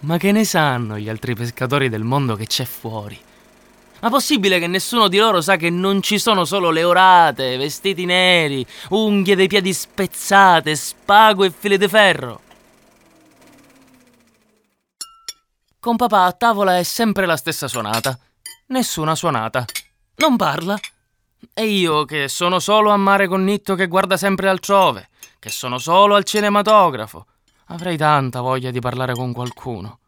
Ma 0.00 0.16
che 0.16 0.32
ne 0.32 0.44
sanno 0.44 0.98
gli 0.98 1.08
altri 1.08 1.36
pescatori 1.36 1.88
del 1.88 2.02
mondo 2.02 2.34
che 2.34 2.48
c'è 2.48 2.64
fuori? 2.64 3.16
Ma 4.00 4.10
possibile 4.10 4.58
che 4.58 4.66
nessuno 4.66 5.06
di 5.06 5.18
loro 5.18 5.40
sa 5.40 5.54
che 5.54 5.70
non 5.70 6.02
ci 6.02 6.18
sono 6.18 6.44
solo 6.44 6.70
le 6.70 6.82
orate, 6.82 7.56
vestiti 7.58 8.04
neri, 8.06 8.66
unghie 8.88 9.36
dei 9.36 9.46
piedi 9.46 9.72
spezzate, 9.72 10.74
spago 10.74 11.44
e 11.44 11.52
file 11.56 11.78
di 11.78 11.86
ferro? 11.86 12.40
Con 15.80 15.94
papà 15.94 16.24
a 16.24 16.32
tavola 16.32 16.76
è 16.76 16.82
sempre 16.82 17.24
la 17.24 17.36
stessa 17.36 17.68
suonata. 17.68 18.18
Nessuna 18.66 19.14
suonata. 19.14 19.64
Non 20.16 20.36
parla. 20.36 20.76
E 21.54 21.66
io 21.66 22.04
che 22.04 22.26
sono 22.28 22.58
solo 22.58 22.90
a 22.90 22.96
mare 22.96 23.28
con 23.28 23.44
Nitto 23.44 23.76
che 23.76 23.86
guarda 23.86 24.16
sempre 24.16 24.48
altrove, 24.48 25.08
che 25.38 25.50
sono 25.50 25.78
solo 25.78 26.16
al 26.16 26.24
cinematografo. 26.24 27.26
Avrei 27.66 27.96
tanta 27.96 28.40
voglia 28.40 28.72
di 28.72 28.80
parlare 28.80 29.14
con 29.14 29.32
qualcuno. 29.32 30.00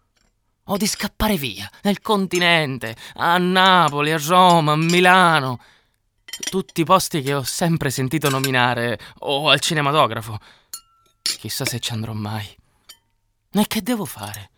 o 0.71 0.77
di 0.77 0.87
scappare 0.87 1.37
via, 1.37 1.69
nel 1.83 2.01
continente, 2.01 2.95
a 3.15 3.37
Napoli, 3.39 4.13
a 4.13 4.21
Roma, 4.25 4.73
a 4.73 4.77
Milano. 4.77 5.61
Tutti 6.49 6.85
posti 6.85 7.23
che 7.23 7.35
ho 7.35 7.43
sempre 7.43 7.91
sentito 7.91 8.29
nominare, 8.31 8.99
o 9.21 9.49
al 9.51 9.61
cinematografo. 9.61 10.39
Chissà 11.23 11.65
se 11.65 11.81
ci 11.81 11.93
andrò 11.93 12.13
mai. 12.13 12.47
E 13.53 13.67
che 13.67 13.83
devo 13.83 14.05
fare? 14.05 14.50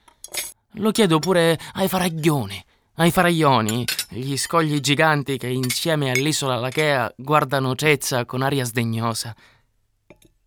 Lo 0.77 0.91
chiedo 0.91 1.19
pure 1.19 1.59
ai 1.75 1.87
faraglioni, 1.87 2.65
ai 2.95 3.11
faraglioni, 3.11 3.85
gli 4.09 4.37
scogli 4.39 4.81
giganti 4.81 5.37
che 5.37 5.49
insieme 5.49 6.11
all'isola 6.11 6.57
Lachea 6.57 7.13
guardano 7.15 7.75
Cezza 7.75 8.25
con 8.25 8.41
aria 8.41 8.65
sdegnosa. 8.65 9.37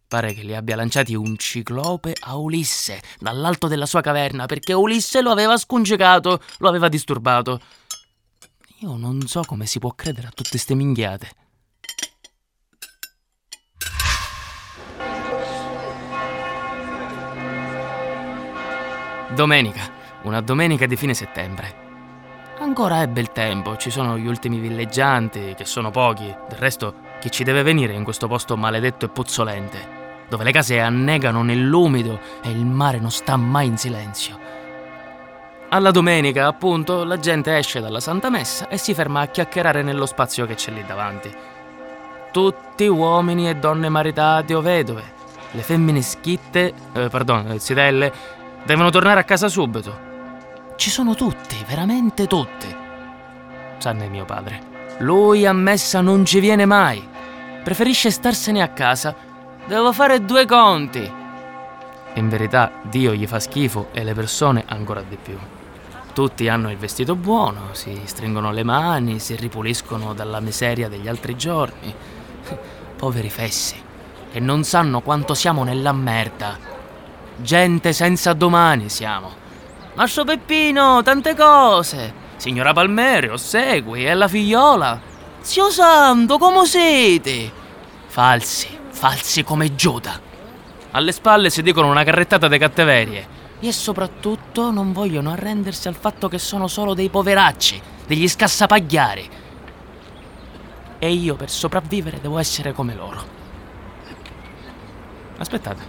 Pare 0.07 0.33
che 0.33 0.41
li 0.41 0.55
abbia 0.55 0.75
lanciati 0.75 1.13
un 1.13 1.37
ciclope 1.37 2.15
a 2.21 2.37
Ulisse 2.37 3.01
dall'alto 3.19 3.67
della 3.67 3.85
sua 3.85 4.01
caverna 4.01 4.47
perché 4.47 4.73
Ulisse 4.73 5.21
lo 5.21 5.29
aveva 5.29 5.57
scongigato, 5.57 6.41
lo 6.57 6.69
aveva 6.69 6.89
disturbato. 6.89 7.61
Io 8.79 8.97
non 8.97 9.27
so 9.27 9.41
come 9.45 9.67
si 9.67 9.77
può 9.77 9.91
credere 9.91 10.25
a 10.27 10.31
tutte 10.31 10.57
ste 10.57 10.73
minghiate. 10.73 11.29
Domenica, 19.35 19.94
una 20.25 20.41
domenica 20.41 20.85
di 20.85 20.95
fine 20.95 21.13
settembre. 21.13 21.83
Ancora 22.59 23.01
è 23.01 23.07
bel 23.07 23.31
tempo, 23.31 23.77
ci 23.77 23.89
sono 23.89 24.17
gli 24.17 24.27
ultimi 24.27 24.59
villeggianti, 24.59 25.55
che 25.55 25.65
sono 25.65 25.91
pochi, 25.91 26.25
del 26.25 26.59
resto 26.59 26.93
chi 27.19 27.31
ci 27.31 27.43
deve 27.43 27.63
venire 27.63 27.93
in 27.93 28.03
questo 28.03 28.27
posto 28.27 28.55
maledetto 28.55 29.05
e 29.05 29.09
puzzolente? 29.09 30.03
dove 30.27 30.43
le 30.43 30.51
case 30.51 30.79
annegano 30.79 31.43
nell'umido 31.43 32.19
e 32.43 32.49
il 32.49 32.65
mare 32.65 32.99
non 32.99 33.11
sta 33.11 33.37
mai 33.37 33.67
in 33.67 33.77
silenzio. 33.77 34.37
Alla 35.69 35.91
domenica, 35.91 36.47
appunto, 36.47 37.03
la 37.03 37.19
gente 37.19 37.57
esce 37.57 37.81
dalla 37.81 37.99
Santa 37.99 38.29
Messa 38.29 38.67
e 38.67 38.77
si 38.77 38.93
ferma 38.93 39.21
a 39.21 39.27
chiacchierare 39.27 39.81
nello 39.81 40.05
spazio 40.05 40.45
che 40.45 40.55
c'è 40.55 40.71
lì 40.71 40.83
davanti. 40.85 41.33
Tutti 42.31 42.87
uomini 42.87 43.49
e 43.49 43.55
donne 43.55 43.89
maritati 43.89 44.53
o 44.53 44.61
vedove. 44.61 45.13
Le 45.51 45.61
femmine 45.61 46.01
schitte, 46.01 46.73
eh, 46.93 47.09
pardon, 47.09 47.59
zitelle, 47.59 48.11
devono 48.63 48.89
tornare 48.89 49.19
a 49.19 49.23
casa 49.23 49.47
subito. 49.47 50.13
Ci 50.75 50.89
sono 50.89 51.15
tutti, 51.15 51.63
veramente 51.67 52.27
tutti. 52.27 52.75
Sanne 53.77 54.07
mio 54.07 54.25
padre. 54.25 54.73
Lui 54.99 55.45
a 55.45 55.53
messa 55.53 56.01
non 56.01 56.25
ci 56.25 56.39
viene 56.39 56.65
mai. 56.65 57.05
Preferisce 57.63 58.11
starsene 58.11 58.61
a 58.61 58.69
casa 58.69 59.33
Devo 59.67 59.91
fare 59.91 60.23
due 60.23 60.45
conti. 60.45 61.11
In 62.13 62.29
verità 62.29 62.71
Dio 62.83 63.15
gli 63.15 63.25
fa 63.25 63.39
schifo 63.39 63.87
e 63.93 64.03
le 64.03 64.13
persone 64.13 64.63
ancora 64.67 65.01
di 65.01 65.17
più. 65.19 65.35
Tutti 66.13 66.47
hanno 66.47 66.69
il 66.69 66.77
vestito 66.77 67.15
buono, 67.15 67.69
si 67.71 67.99
stringono 68.03 68.51
le 68.51 68.63
mani, 68.63 69.17
si 69.17 69.35
ripuliscono 69.35 70.13
dalla 70.13 70.39
miseria 70.39 70.87
degli 70.87 71.07
altri 71.07 71.35
giorni. 71.35 71.93
Poveri 72.95 73.29
fessi, 73.31 73.81
che 74.31 74.39
non 74.39 74.63
sanno 74.63 75.01
quanto 75.01 75.33
siamo 75.33 75.63
nella 75.63 75.93
merda. 75.93 76.59
Gente 77.37 77.91
senza 77.91 78.33
domani 78.33 78.87
siamo. 78.89 79.44
Mastro 79.95 80.25
Peppino, 80.25 81.01
tante 81.03 81.33
cose. 81.35 82.23
Signora 82.35 82.73
Palmeri, 82.73 83.31
segui, 83.37 84.05
e 84.05 84.13
la 84.13 84.27
figliola. 84.27 84.99
Zio 85.39 85.69
Santo, 85.69 86.37
come 86.37 86.65
siete? 86.65 87.49
Falsi, 88.07 88.77
falsi 88.89 89.43
come 89.43 89.73
Giuda. 89.73 90.19
Alle 90.91 91.13
spalle 91.13 91.49
si 91.49 91.61
dicono 91.61 91.89
una 91.89 92.03
carrettata 92.03 92.49
di 92.49 92.57
cattiverie 92.57 93.27
e 93.61 93.71
soprattutto 93.71 94.69
non 94.69 94.91
vogliono 94.91 95.31
arrendersi 95.31 95.87
al 95.87 95.95
fatto 95.95 96.27
che 96.27 96.39
sono 96.39 96.67
solo 96.67 96.93
dei 96.93 97.07
poveracci, 97.07 97.81
degli 98.05 98.27
scassapagliari. 98.27 99.29
E 100.99 101.09
io 101.09 101.35
per 101.35 101.49
sopravvivere 101.49 102.19
devo 102.19 102.37
essere 102.37 102.73
come 102.73 102.95
loro. 102.95 103.23
Aspettate, 105.37 105.83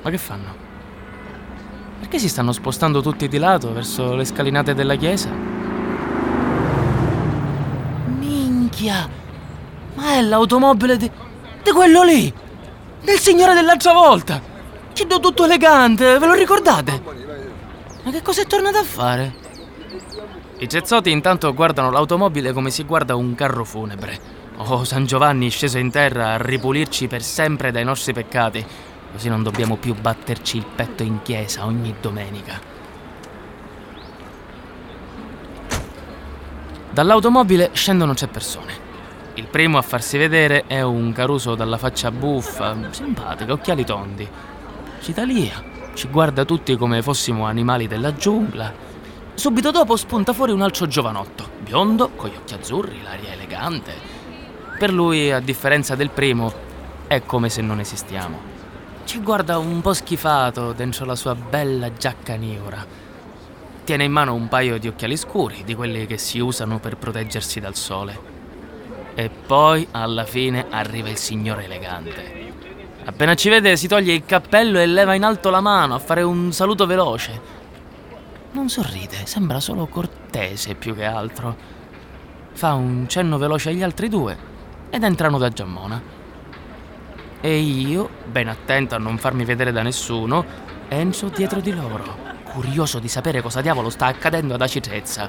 ma 0.00 0.08
che 0.08 0.18
fanno? 0.18 0.69
Perché 2.00 2.18
si 2.18 2.28
stanno 2.28 2.50
spostando 2.50 3.00
tutti 3.00 3.28
di 3.28 3.38
lato 3.38 3.72
verso 3.72 4.16
le 4.16 4.24
scalinate 4.24 4.74
della 4.74 4.96
chiesa? 4.96 5.30
Minchia! 8.18 9.08
Ma 9.94 10.14
è 10.14 10.22
l'automobile 10.22 10.96
di, 10.96 11.08
di 11.62 11.70
quello 11.70 12.02
lì! 12.02 12.32
Del 13.02 13.18
signore 13.18 13.54
dell'altra 13.54 13.92
volta! 13.92 14.48
Do 15.06 15.18
tutto 15.18 15.46
elegante, 15.46 16.18
ve 16.18 16.26
lo 16.26 16.34
ricordate? 16.34 17.02
Ma 18.02 18.10
che 18.10 18.20
cosa 18.20 18.42
è 18.42 18.46
tornato 18.46 18.76
a 18.76 18.84
fare? 18.84 19.34
I 20.58 20.68
cezzotti 20.68 21.10
intanto 21.10 21.54
guardano 21.54 21.90
l'automobile 21.90 22.52
come 22.52 22.70
si 22.70 22.84
guarda 22.84 23.16
un 23.16 23.34
carro 23.34 23.64
funebre. 23.64 24.18
Oh, 24.58 24.84
San 24.84 25.06
Giovanni 25.06 25.48
sceso 25.48 25.78
in 25.78 25.90
terra 25.90 26.34
a 26.34 26.36
ripulirci 26.36 27.06
per 27.06 27.22
sempre 27.22 27.70
dai 27.72 27.82
nostri 27.82 28.12
peccati, 28.12 28.62
così 29.12 29.28
non 29.28 29.42
dobbiamo 29.42 29.76
più 29.76 29.94
batterci 29.94 30.56
il 30.56 30.66
petto 30.66 31.02
in 31.02 31.22
chiesa 31.22 31.64
ogni 31.64 31.94
domenica. 32.00 32.60
Dall'automobile 36.90 37.70
scendono 37.72 38.14
tre 38.14 38.26
persone. 38.26 38.88
Il 39.34 39.46
primo 39.46 39.78
a 39.78 39.82
farsi 39.82 40.18
vedere 40.18 40.64
è 40.66 40.82
un 40.82 41.12
caruso 41.12 41.54
dalla 41.54 41.78
faccia 41.78 42.10
buffa, 42.10 42.76
simpatico, 42.90 43.52
occhiali 43.52 43.84
tondi. 43.84 44.28
Ci 45.00 45.12
dà 45.12 45.22
Lia, 45.22 45.62
ci 45.94 46.08
guarda 46.08 46.44
tutti 46.44 46.76
come 46.76 47.00
fossimo 47.00 47.46
animali 47.46 47.86
della 47.86 48.12
giungla. 48.14 48.72
Subito 49.34 49.70
dopo 49.70 49.96
spunta 49.96 50.32
fuori 50.32 50.52
un 50.52 50.62
altro 50.62 50.86
giovanotto, 50.86 51.48
biondo, 51.60 52.10
con 52.10 52.28
gli 52.28 52.36
occhi 52.36 52.54
azzurri, 52.54 53.02
l'aria 53.02 53.32
elegante. 53.32 53.94
Per 54.76 54.92
lui, 54.92 55.30
a 55.30 55.40
differenza 55.40 55.94
del 55.94 56.10
primo, 56.10 56.52
è 57.06 57.22
come 57.24 57.48
se 57.48 57.62
non 57.62 57.80
esistiamo. 57.80 58.49
Ci 59.10 59.18
guarda 59.18 59.58
un 59.58 59.80
po' 59.80 59.92
schifato 59.92 60.72
dentro 60.72 61.04
la 61.04 61.16
sua 61.16 61.34
bella 61.34 61.92
giacca 61.92 62.36
niura. 62.36 62.86
Tiene 63.82 64.04
in 64.04 64.12
mano 64.12 64.34
un 64.34 64.46
paio 64.46 64.78
di 64.78 64.86
occhiali 64.86 65.16
scuri, 65.16 65.64
di 65.64 65.74
quelli 65.74 66.06
che 66.06 66.16
si 66.16 66.38
usano 66.38 66.78
per 66.78 66.96
proteggersi 66.96 67.58
dal 67.58 67.74
sole. 67.74 68.16
E 69.16 69.28
poi 69.28 69.84
alla 69.90 70.24
fine 70.24 70.66
arriva 70.70 71.08
il 71.08 71.16
signore 71.16 71.64
elegante. 71.64 72.52
Appena 73.04 73.34
ci 73.34 73.48
vede 73.48 73.76
si 73.76 73.88
toglie 73.88 74.12
il 74.12 74.24
cappello 74.24 74.78
e 74.78 74.86
leva 74.86 75.14
in 75.14 75.24
alto 75.24 75.50
la 75.50 75.60
mano 75.60 75.96
a 75.96 75.98
fare 75.98 76.22
un 76.22 76.52
saluto 76.52 76.86
veloce. 76.86 77.40
Non 78.52 78.68
sorride, 78.68 79.26
sembra 79.26 79.58
solo 79.58 79.88
cortese 79.88 80.76
più 80.76 80.94
che 80.94 81.04
altro. 81.04 81.56
Fa 82.52 82.74
un 82.74 83.06
cenno 83.08 83.38
veloce 83.38 83.70
agli 83.70 83.82
altri 83.82 84.08
due 84.08 84.38
ed 84.88 85.02
entrano 85.02 85.36
da 85.36 85.48
Giammona. 85.48 86.19
E 87.42 87.58
io, 87.58 88.10
ben 88.26 88.48
attento 88.48 88.94
a 88.94 88.98
non 88.98 89.16
farmi 89.16 89.44
vedere 89.44 89.72
da 89.72 89.82
nessuno, 89.82 90.44
entro 90.88 91.30
dietro 91.30 91.60
di 91.60 91.72
loro, 91.72 92.16
curioso 92.44 92.98
di 92.98 93.08
sapere 93.08 93.40
cosa 93.40 93.62
diavolo 93.62 93.88
sta 93.88 94.06
accadendo 94.06 94.54
ad 94.54 94.60
Acicezza 94.60 95.28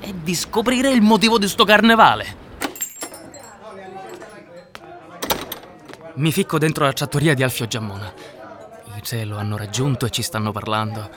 e 0.00 0.14
di 0.22 0.34
scoprire 0.34 0.90
il 0.90 1.02
motivo 1.02 1.38
di 1.38 1.46
sto 1.46 1.64
carnevale. 1.64 2.42
Mi 6.14 6.32
ficco 6.32 6.58
dentro 6.58 6.84
la 6.84 6.92
trattoria 6.92 7.34
di 7.34 7.42
Alfio 7.42 7.66
Giammona. 7.66 8.12
I 8.96 9.00
tre 9.00 9.24
lo 9.24 9.36
hanno 9.36 9.56
raggiunto 9.56 10.06
e 10.06 10.10
ci 10.10 10.22
stanno 10.22 10.50
parlando. 10.50 11.10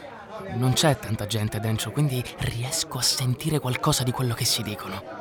Non 0.54 0.74
c'è 0.74 0.98
tanta 0.98 1.26
gente 1.26 1.60
dentro, 1.60 1.92
quindi 1.92 2.24
riesco 2.40 2.98
a 2.98 3.04
sentire 3.04 3.60
qualcosa 3.60 4.04
di 4.04 4.12
quello 4.12 4.34
che 4.34 4.46
si 4.46 4.62
dicono. 4.62 5.17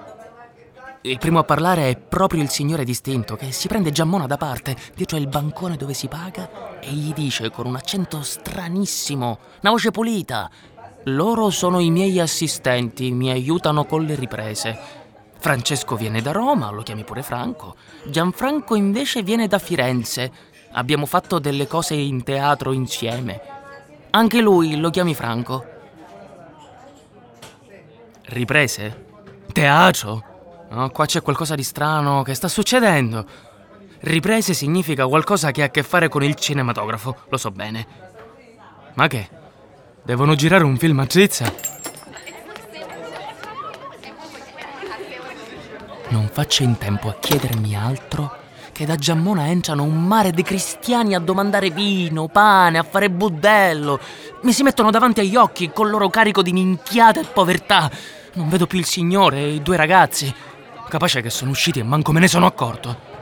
Il 1.02 1.18
primo 1.18 1.38
a 1.38 1.44
parlare 1.44 1.90
è 1.90 1.96
proprio 1.96 2.42
il 2.42 2.48
signore 2.48 2.84
distinto 2.84 3.36
che 3.36 3.52
si 3.52 3.68
prende 3.68 3.92
Giammona 3.92 4.26
da 4.26 4.36
parte 4.36 4.76
dietro 4.94 5.16
il 5.16 5.28
bancone 5.28 5.76
dove 5.76 5.94
si 5.94 6.08
paga 6.08 6.80
e 6.80 6.90
gli 6.90 7.12
dice 7.12 7.50
con 7.50 7.66
un 7.66 7.76
accento 7.76 8.22
stranissimo, 8.22 9.38
una 9.60 9.70
voce 9.70 9.92
pulita: 9.92 10.50
Loro 11.04 11.50
sono 11.50 11.78
i 11.78 11.90
miei 11.90 12.18
assistenti, 12.18 13.12
mi 13.12 13.30
aiutano 13.30 13.84
con 13.84 14.04
le 14.04 14.16
riprese. 14.16 15.04
Francesco 15.38 15.94
viene 15.94 16.20
da 16.22 16.32
Roma, 16.32 16.70
lo 16.70 16.82
chiami 16.82 17.04
pure 17.04 17.22
Franco. 17.22 17.76
Gianfranco 18.06 18.74
invece 18.74 19.22
viene 19.22 19.46
da 19.46 19.60
Firenze. 19.60 20.32
Abbiamo 20.72 21.06
fatto 21.06 21.38
delle 21.38 21.68
cose 21.68 21.94
in 21.94 22.24
teatro 22.24 22.72
insieme. 22.72 23.40
Anche 24.10 24.40
lui 24.40 24.76
lo 24.76 24.90
chiami 24.90 25.14
Franco. 25.14 25.64
Riprese? 28.22 29.04
Teatro? 29.52 30.35
No, 30.68 30.90
qua 30.90 31.06
c'è 31.06 31.22
qualcosa 31.22 31.54
di 31.54 31.62
strano 31.62 32.22
che 32.22 32.34
sta 32.34 32.48
succedendo. 32.48 33.24
Riprese 34.00 34.52
significa 34.52 35.06
qualcosa 35.06 35.50
che 35.50 35.62
ha 35.62 35.66
a 35.66 35.70
che 35.70 35.82
fare 35.82 36.08
con 36.08 36.22
il 36.22 36.34
cinematografo, 36.34 37.16
lo 37.28 37.36
so 37.36 37.50
bene. 37.50 37.86
Ma 38.94 39.06
che? 39.06 39.28
Devono 40.02 40.34
girare 40.34 40.64
un 40.64 40.76
film 40.76 41.00
a 41.00 41.06
Zizza? 41.08 41.52
Non 46.08 46.28
faccio 46.32 46.62
in 46.62 46.78
tempo 46.78 47.08
a 47.08 47.16
chiedermi 47.18 47.74
altro 47.74 48.44
che 48.76 48.84
da 48.84 48.96
Giammona 48.96 49.48
entrano 49.48 49.84
un 49.84 50.04
mare 50.04 50.32
di 50.32 50.42
cristiani 50.42 51.14
a 51.14 51.18
domandare 51.18 51.70
vino, 51.70 52.28
pane, 52.28 52.76
a 52.76 52.82
fare 52.82 53.08
budello. 53.08 53.98
Mi 54.42 54.52
si 54.52 54.62
mettono 54.62 54.90
davanti 54.90 55.20
agli 55.20 55.34
occhi 55.34 55.70
col 55.72 55.88
loro 55.88 56.10
carico 56.10 56.42
di 56.42 56.52
minchiata 56.52 57.20
e 57.20 57.24
povertà. 57.24 57.90
Non 58.34 58.50
vedo 58.50 58.66
più 58.66 58.78
il 58.78 58.84
signore 58.84 59.38
e 59.38 59.54
i 59.54 59.62
due 59.62 59.76
ragazzi. 59.76 60.32
Capace 60.88 61.20
che 61.20 61.30
sono 61.30 61.50
usciti 61.50 61.80
e 61.80 61.82
manco 61.82 62.12
me 62.12 62.20
ne 62.20 62.28
sono 62.28 62.46
accorto. 62.46 63.14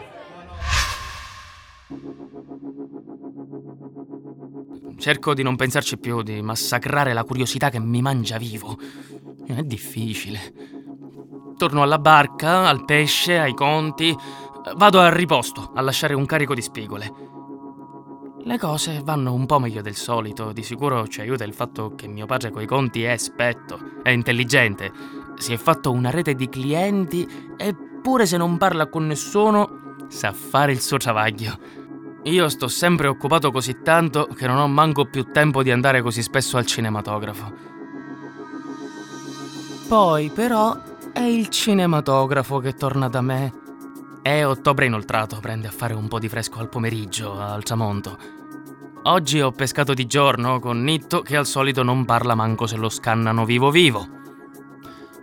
Cerco 4.99 5.35
di 5.35 5.43
non 5.43 5.57
pensarci 5.57 5.99
più, 5.99 6.23
di 6.23 6.41
massacrare 6.41 7.13
la 7.13 7.25
curiosità 7.25 7.71
che 7.71 7.81
mi 7.81 8.01
mangia 8.01 8.39
vivo. 8.39 8.79
È 9.47 9.63
difficile. 9.63 10.53
Torno 11.57 11.83
alla 11.83 11.99
barca, 11.99 12.69
al 12.69 12.85
pesce, 12.85 13.39
ai 13.39 13.55
conti. 13.55 14.17
Vado 14.77 15.01
al 15.01 15.13
riposto 15.13 15.73
a 15.75 15.81
lasciare 15.81 16.15
un 16.15 16.27
carico 16.27 16.55
di 16.55 16.63
spigole. 16.63 17.13
Le 18.47 18.59
cose 18.59 19.01
vanno 19.03 19.33
un 19.33 19.47
po' 19.47 19.59
meglio 19.59 19.81
del 19.81 19.95
solito. 19.95 20.53
Di 20.53 20.63
sicuro 20.63 21.09
ci 21.09 21.21
aiuta 21.21 21.45
il 21.45 21.55
fatto 21.55 21.95
che 21.95 22.07
mio 22.09 22.27
padre 22.27 22.51
coi 22.51 22.67
conti 22.67 23.03
è 23.03 23.17
spetto, 23.17 24.03
è 24.03 24.11
intelligente. 24.11 24.93
Si 25.39 25.53
è 25.53 25.57
fatto 25.57 25.91
una 25.93 26.11
rete 26.11 26.35
di 26.35 26.49
clienti 26.49 27.55
eppure 27.57 28.27
se 28.27 28.37
non 28.37 28.57
parla 28.57 28.87
con 28.87 29.07
nessuno 29.07 29.97
sa 30.09 30.33
fare 30.33 30.73
il 30.73 30.81
suo 30.81 30.97
travaglio. 30.97 31.59
Io 32.25 32.49
sto 32.49 32.69
sempre 32.69 33.09
occupato 33.09 33.51
così 33.51 33.83
tanto 33.83 34.27
che 34.35 34.47
non 34.47 34.57
ho 34.57 34.69
manco 34.69 35.05
più 35.05 35.31
tempo 35.31 35.63
di 35.63 35.71
andare 35.71 36.01
così 36.01 36.23
spesso 36.23 36.57
al 36.57 36.65
cinematografo. 36.65 37.53
Poi, 39.89 40.31
però, 40.31 40.75
è 41.13 41.21
il 41.21 41.49
cinematografo 41.49 42.59
che 42.59 42.73
torna 42.73 43.09
da 43.09 43.21
me. 43.21 43.53
È 44.23 44.45
ottobre 44.45 44.87
inoltrato, 44.87 45.39
prende 45.41 45.69
a 45.69 45.71
fare 45.71 45.93
un 45.93 46.09
po' 46.09 46.19
di 46.19 46.31
fresco 46.31 46.61
al 46.61 46.71
pomeriggio, 46.71 47.39
al 47.39 47.63
tramonto. 47.63 48.17
Oggi 49.03 49.43
ho 49.43 49.53
pescato 49.53 49.93
di 49.93 50.07
giorno 50.07 50.61
con 50.61 50.83
Nitto 50.83 51.21
che 51.21 51.37
al 51.37 51.47
solito 51.47 51.83
non 51.83 52.07
parla 52.07 52.35
manco 52.35 52.67
se 52.67 52.77
lo 52.77 52.89
scannano 52.89 53.45
vivo 53.45 53.71
vivo. 53.71 54.23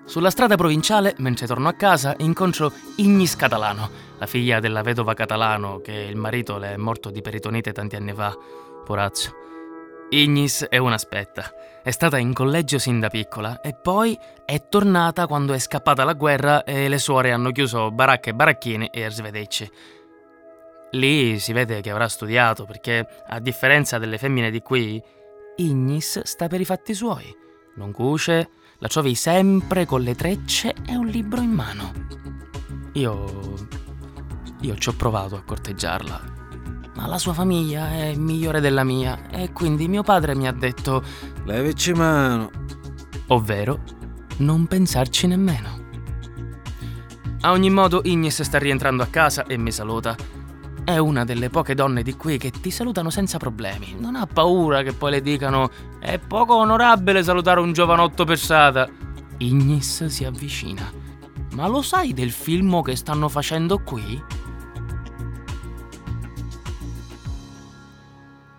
Sulla 0.05 0.29
strada 0.29 0.55
provinciale, 0.55 1.15
mentre 1.19 1.47
torno 1.47 1.69
a 1.69 1.73
casa, 1.73 2.15
incontro 2.17 2.73
Ignis 2.97 3.35
Catalano, 3.35 3.89
la 4.17 4.25
figlia 4.25 4.59
della 4.59 4.81
vedova 4.81 5.13
Catalano, 5.13 5.79
che 5.79 5.93
il 5.93 6.17
marito 6.17 6.57
le 6.57 6.73
è 6.73 6.77
morto 6.77 7.09
di 7.09 7.21
peritonite 7.21 7.71
tanti 7.71 7.95
anni 7.95 8.13
fa. 8.13 8.35
Porazzo. 8.83 9.33
Ignis 10.09 10.65
è 10.65 10.77
un'aspetta. 10.77 11.53
È 11.81 11.91
stata 11.91 12.17
in 12.17 12.33
collegio 12.33 12.77
sin 12.77 12.99
da 12.99 13.07
piccola 13.07 13.61
e 13.61 13.73
poi 13.73 14.17
è 14.43 14.67
tornata 14.67 15.25
quando 15.27 15.53
è 15.53 15.59
scappata 15.59 16.03
la 16.03 16.13
guerra 16.13 16.65
e 16.65 16.89
le 16.89 16.97
suore 16.97 17.31
hanno 17.31 17.51
chiuso 17.51 17.89
baracche 17.91 18.31
e 18.31 18.33
baracchini 18.33 18.87
e 18.87 19.09
svedecci. 19.09 19.71
Lì 20.91 21.39
si 21.39 21.53
vede 21.53 21.79
che 21.79 21.89
avrà 21.89 22.09
studiato 22.09 22.65
perché, 22.65 23.07
a 23.25 23.39
differenza 23.39 23.97
delle 23.97 24.17
femmine 24.17 24.51
di 24.51 24.59
qui, 24.59 25.01
Ignis 25.55 26.21
sta 26.23 26.47
per 26.47 26.59
i 26.59 26.65
fatti 26.65 26.93
suoi. 26.93 27.33
Non 27.75 27.93
cuce, 27.93 28.49
la 28.81 28.87
trovi 28.87 29.13
sempre 29.13 29.85
con 29.85 30.01
le 30.01 30.15
trecce 30.15 30.73
e 30.87 30.95
un 30.95 31.05
libro 31.05 31.39
in 31.39 31.51
mano. 31.51 31.93
Io. 32.93 33.69
Io 34.61 34.75
ci 34.75 34.89
ho 34.89 34.93
provato 34.93 35.35
a 35.35 35.43
corteggiarla, 35.43 36.21
ma 36.95 37.05
la 37.05 37.19
sua 37.19 37.33
famiglia 37.33 37.91
è 37.91 38.15
migliore 38.15 38.59
della 38.59 38.83
mia 38.83 39.29
e 39.29 39.51
quindi 39.51 39.87
mio 39.87 40.01
padre 40.01 40.33
mi 40.35 40.47
ha 40.47 40.51
detto. 40.51 41.03
Levici 41.45 41.93
mano. 41.93 42.49
Ovvero, 43.27 43.83
non 44.37 44.65
pensarci 44.65 45.27
nemmeno. 45.27 45.79
A 47.41 47.51
ogni 47.51 47.69
modo, 47.69 48.01
Ignis 48.03 48.41
sta 48.41 48.57
rientrando 48.57 49.03
a 49.03 49.07
casa 49.07 49.45
e 49.45 49.57
mi 49.57 49.71
saluta. 49.71 50.15
È 50.83 50.97
una 50.97 51.23
delle 51.23 51.49
poche 51.49 51.75
donne 51.75 52.01
di 52.01 52.15
qui 52.15 52.37
che 52.37 52.49
ti 52.49 52.71
salutano 52.71 53.11
senza 53.11 53.37
problemi. 53.37 53.95
Non 53.99 54.15
ha 54.15 54.25
paura 54.25 54.81
che 54.81 54.93
poi 54.93 55.11
le 55.11 55.21
dicano 55.21 55.69
è 55.99 56.17
poco 56.17 56.55
onorabile 56.55 57.23
salutare 57.23 57.59
un 57.59 57.71
giovanotto 57.71 58.25
per 58.25 58.37
strada. 58.37 58.89
Ignis 59.37 60.05
si 60.05 60.25
avvicina. 60.25 60.91
Ma 61.53 61.67
lo 61.67 61.81
sai 61.81 62.13
del 62.13 62.31
film 62.31 62.81
che 62.81 62.95
stanno 62.95 63.29
facendo 63.29 63.79
qui? 63.83 64.23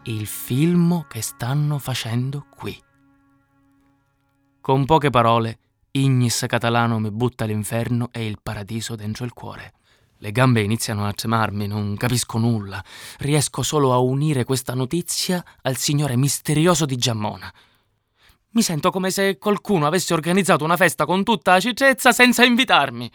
Il 0.04 0.26
film 0.26 1.06
che 1.08 1.22
stanno 1.22 1.78
facendo 1.78 2.46
qui. 2.48 2.80
Con 4.61 4.85
poche 4.85 5.11
parole, 5.11 5.58
Ignis 5.90 6.44
Catalano 6.46 7.00
mi 7.00 7.11
butta 7.11 7.44
l'inferno 7.44 8.11
e 8.12 8.26
il 8.26 8.38
paradiso 8.40 8.94
dentro 8.94 9.24
il 9.24 9.32
cuore. 9.32 9.72
Le 10.22 10.30
gambe 10.30 10.61
iniziano 10.61 11.04
a 11.04 11.12
tremarmi, 11.12 11.66
non 11.66 11.96
capisco 11.96 12.38
nulla. 12.38 12.80
Riesco 13.18 13.64
solo 13.64 13.92
a 13.92 13.98
unire 13.98 14.44
questa 14.44 14.72
notizia 14.72 15.44
al 15.62 15.76
signore 15.76 16.14
misterioso 16.16 16.87
di 16.87 16.94
Giammona. 16.94 17.52
Mi 18.50 18.62
sento 18.62 18.92
come 18.92 19.11
se 19.11 19.37
qualcuno 19.38 19.85
avesse 19.85 20.14
organizzato 20.14 20.62
una 20.62 20.76
festa 20.76 21.06
con 21.06 21.24
tutta 21.24 21.54
la 21.54 21.61
cicezza 21.61 22.12
senza 22.12 22.44
invitarmi. 22.44 23.11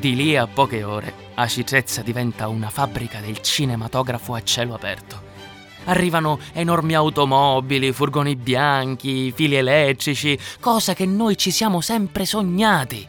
Di 0.00 0.14
lì 0.16 0.34
a 0.34 0.46
poche 0.46 0.84
ore, 0.84 1.12
Acicezza 1.34 2.00
diventa 2.00 2.48
una 2.48 2.70
fabbrica 2.70 3.20
del 3.20 3.40
cinematografo 3.40 4.32
a 4.32 4.42
cielo 4.42 4.72
aperto. 4.72 5.31
Arrivano 5.84 6.38
enormi 6.52 6.94
automobili, 6.94 7.92
furgoni 7.92 8.36
bianchi, 8.36 9.32
fili 9.32 9.56
elettrici, 9.56 10.38
cosa 10.60 10.94
che 10.94 11.06
noi 11.06 11.36
ci 11.36 11.50
siamo 11.50 11.80
sempre 11.80 12.24
sognati. 12.24 13.08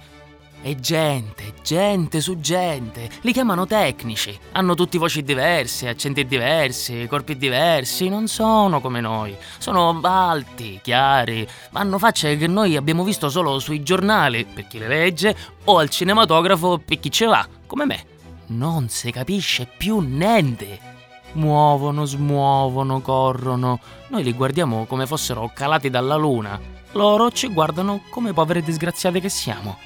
E 0.65 0.79
gente, 0.79 1.55
gente 1.61 2.21
su 2.21 2.39
gente. 2.39 3.09
Li 3.23 3.33
chiamano 3.33 3.67
tecnici. 3.67 4.39
Hanno 4.53 4.75
tutti 4.75 4.97
voci 4.97 5.21
diverse, 5.21 5.89
accenti 5.89 6.25
diversi, 6.25 7.05
corpi 7.09 7.35
diversi. 7.35 8.07
Non 8.07 8.27
sono 8.29 8.79
come 8.79 9.01
noi. 9.01 9.35
Sono 9.57 9.99
alti, 10.01 10.79
chiari. 10.81 11.45
Hanno 11.73 11.99
facce 11.99 12.37
che 12.37 12.47
noi 12.47 12.77
abbiamo 12.77 13.03
visto 13.03 13.29
solo 13.29 13.59
sui 13.59 13.83
giornali, 13.83 14.45
per 14.45 14.65
chi 14.67 14.77
le 14.79 14.87
legge, 14.87 15.35
o 15.65 15.79
al 15.79 15.89
cinematografo 15.89 16.77
per 16.77 16.97
chi 16.97 17.11
ce 17.11 17.25
va, 17.25 17.45
come 17.67 17.85
me. 17.85 18.05
Non 18.47 18.87
si 18.87 19.11
capisce 19.11 19.67
più 19.77 19.99
niente 19.99 20.92
muovono, 21.33 22.05
smuovono, 22.05 23.01
corrono. 23.01 23.79
Noi 24.07 24.23
li 24.23 24.33
guardiamo 24.33 24.85
come 24.85 25.05
fossero 25.05 25.51
calati 25.53 25.89
dalla 25.89 26.15
luna. 26.15 26.59
Loro 26.91 27.31
ci 27.31 27.47
guardano 27.47 28.01
come 28.09 28.33
poveri 28.33 28.61
disgraziati 28.61 29.19
che 29.19 29.29
siamo. 29.29 29.77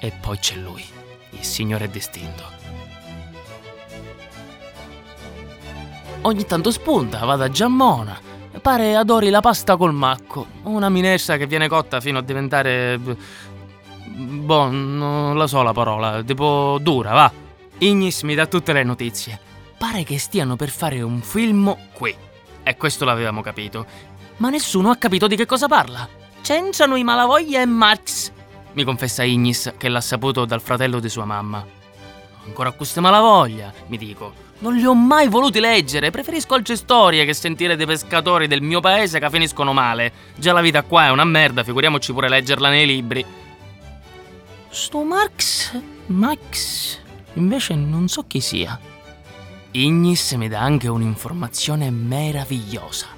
E 0.00 0.12
poi 0.20 0.38
c'è 0.38 0.56
lui, 0.56 0.84
il 1.30 1.44
Signore 1.44 1.88
distinto. 1.88 2.42
Ogni 6.22 6.46
tanto 6.46 6.70
spunta, 6.70 7.24
va 7.24 7.36
da 7.36 7.50
Giammona. 7.50 8.18
Pare 8.62 8.96
adori 8.96 9.28
la 9.28 9.40
pasta 9.40 9.76
col 9.76 9.92
macco. 9.92 10.46
Una 10.62 10.88
minestra 10.88 11.36
che 11.36 11.46
viene 11.46 11.68
cotta 11.68 12.00
fino 12.00 12.18
a 12.18 12.22
diventare. 12.22 12.98
Boh, 14.06 14.70
non 14.70 15.36
la 15.36 15.46
so 15.46 15.62
la 15.62 15.72
parola. 15.72 16.22
Tipo 16.22 16.78
dura, 16.80 17.12
va. 17.12 17.32
Ignis 17.78 18.22
mi 18.22 18.34
dà 18.34 18.46
tutte 18.46 18.72
le 18.72 18.84
notizie. 18.84 19.38
Pare 19.76 20.04
che 20.04 20.18
stiano 20.18 20.56
per 20.56 20.70
fare 20.70 21.02
un 21.02 21.20
film 21.20 21.76
qui. 21.92 22.14
E 22.62 22.76
questo 22.76 23.04
l'avevamo 23.04 23.42
capito. 23.42 23.86
Ma 24.38 24.50
nessuno 24.50 24.90
ha 24.90 24.96
capito 24.96 25.26
di 25.26 25.36
che 25.36 25.46
cosa 25.46 25.68
parla. 25.68 26.08
C'entrano 26.42 26.96
i 26.96 27.04
Malavoglia 27.04 27.60
e 27.60 27.66
Marx, 27.66 28.32
mi 28.74 28.82
confessa 28.82 29.22
Ignis, 29.22 29.74
che 29.78 29.88
l'ha 29.88 30.00
saputo 30.00 30.44
dal 30.44 30.60
fratello 30.60 30.98
di 30.98 31.08
sua 31.08 31.24
mamma. 31.24 31.64
Ancora 32.44 32.72
queste 32.72 33.00
malavoglia, 33.00 33.72
mi 33.86 33.96
dico. 33.96 34.42
Non 34.58 34.74
li 34.74 34.84
ho 34.84 34.94
mai 34.94 35.28
voluti 35.28 35.60
leggere, 35.60 36.10
preferisco 36.10 36.54
altre 36.54 36.74
storie 36.74 37.24
che 37.24 37.34
sentire 37.34 37.76
dei 37.76 37.86
pescatori 37.86 38.48
del 38.48 38.62
mio 38.62 38.80
paese 38.80 39.20
che 39.20 39.30
finiscono 39.30 39.72
male. 39.72 40.12
Già 40.36 40.52
la 40.52 40.60
vita 40.60 40.82
qua 40.82 41.06
è 41.06 41.10
una 41.10 41.24
merda, 41.24 41.62
figuriamoci 41.62 42.12
pure 42.12 42.28
leggerla 42.28 42.68
nei 42.68 42.86
libri. 42.86 43.24
Sto 44.70 45.04
Marx, 45.04 45.80
Max, 46.06 46.98
invece 47.34 47.74
non 47.76 48.08
so 48.08 48.24
chi 48.26 48.40
sia. 48.40 48.78
Ignis 49.76 50.30
mi 50.34 50.46
dà 50.46 50.60
anche 50.60 50.86
un'informazione 50.86 51.90
meravigliosa. 51.90 53.08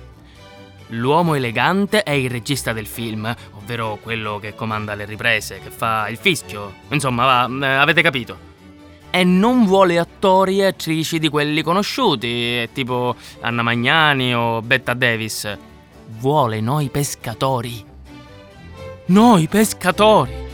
L'uomo 0.89 1.35
elegante 1.35 2.03
è 2.03 2.13
il 2.13 2.31
regista 2.31 2.73
del 2.73 2.87
film, 2.87 3.35
ovvero 3.59 3.99
quello 4.01 4.39
che 4.39 4.55
comanda 4.55 4.95
le 4.95 5.05
riprese, 5.05 5.61
che 5.63 5.69
fa 5.69 6.09
il 6.09 6.17
fischio. 6.17 6.73
Insomma, 6.89 7.47
va, 7.47 7.67
eh, 7.67 7.75
avete 7.75 8.01
capito. 8.01 8.39
E 9.11 9.23
non 9.23 9.67
vuole 9.67 9.99
attori 9.99 10.61
e 10.61 10.67
attrici 10.67 11.19
di 11.19 11.29
quelli 11.29 11.61
conosciuti, 11.63 12.67
tipo 12.73 13.15
Anna 13.41 13.61
Magnani 13.61 14.35
o 14.35 14.63
Betta 14.63 14.95
Davis. 14.95 15.59
Vuole 16.21 16.63
noi 16.63 16.89
pescatori. 16.89 17.85
Noi 19.07 19.47
pescatori! 19.47 20.46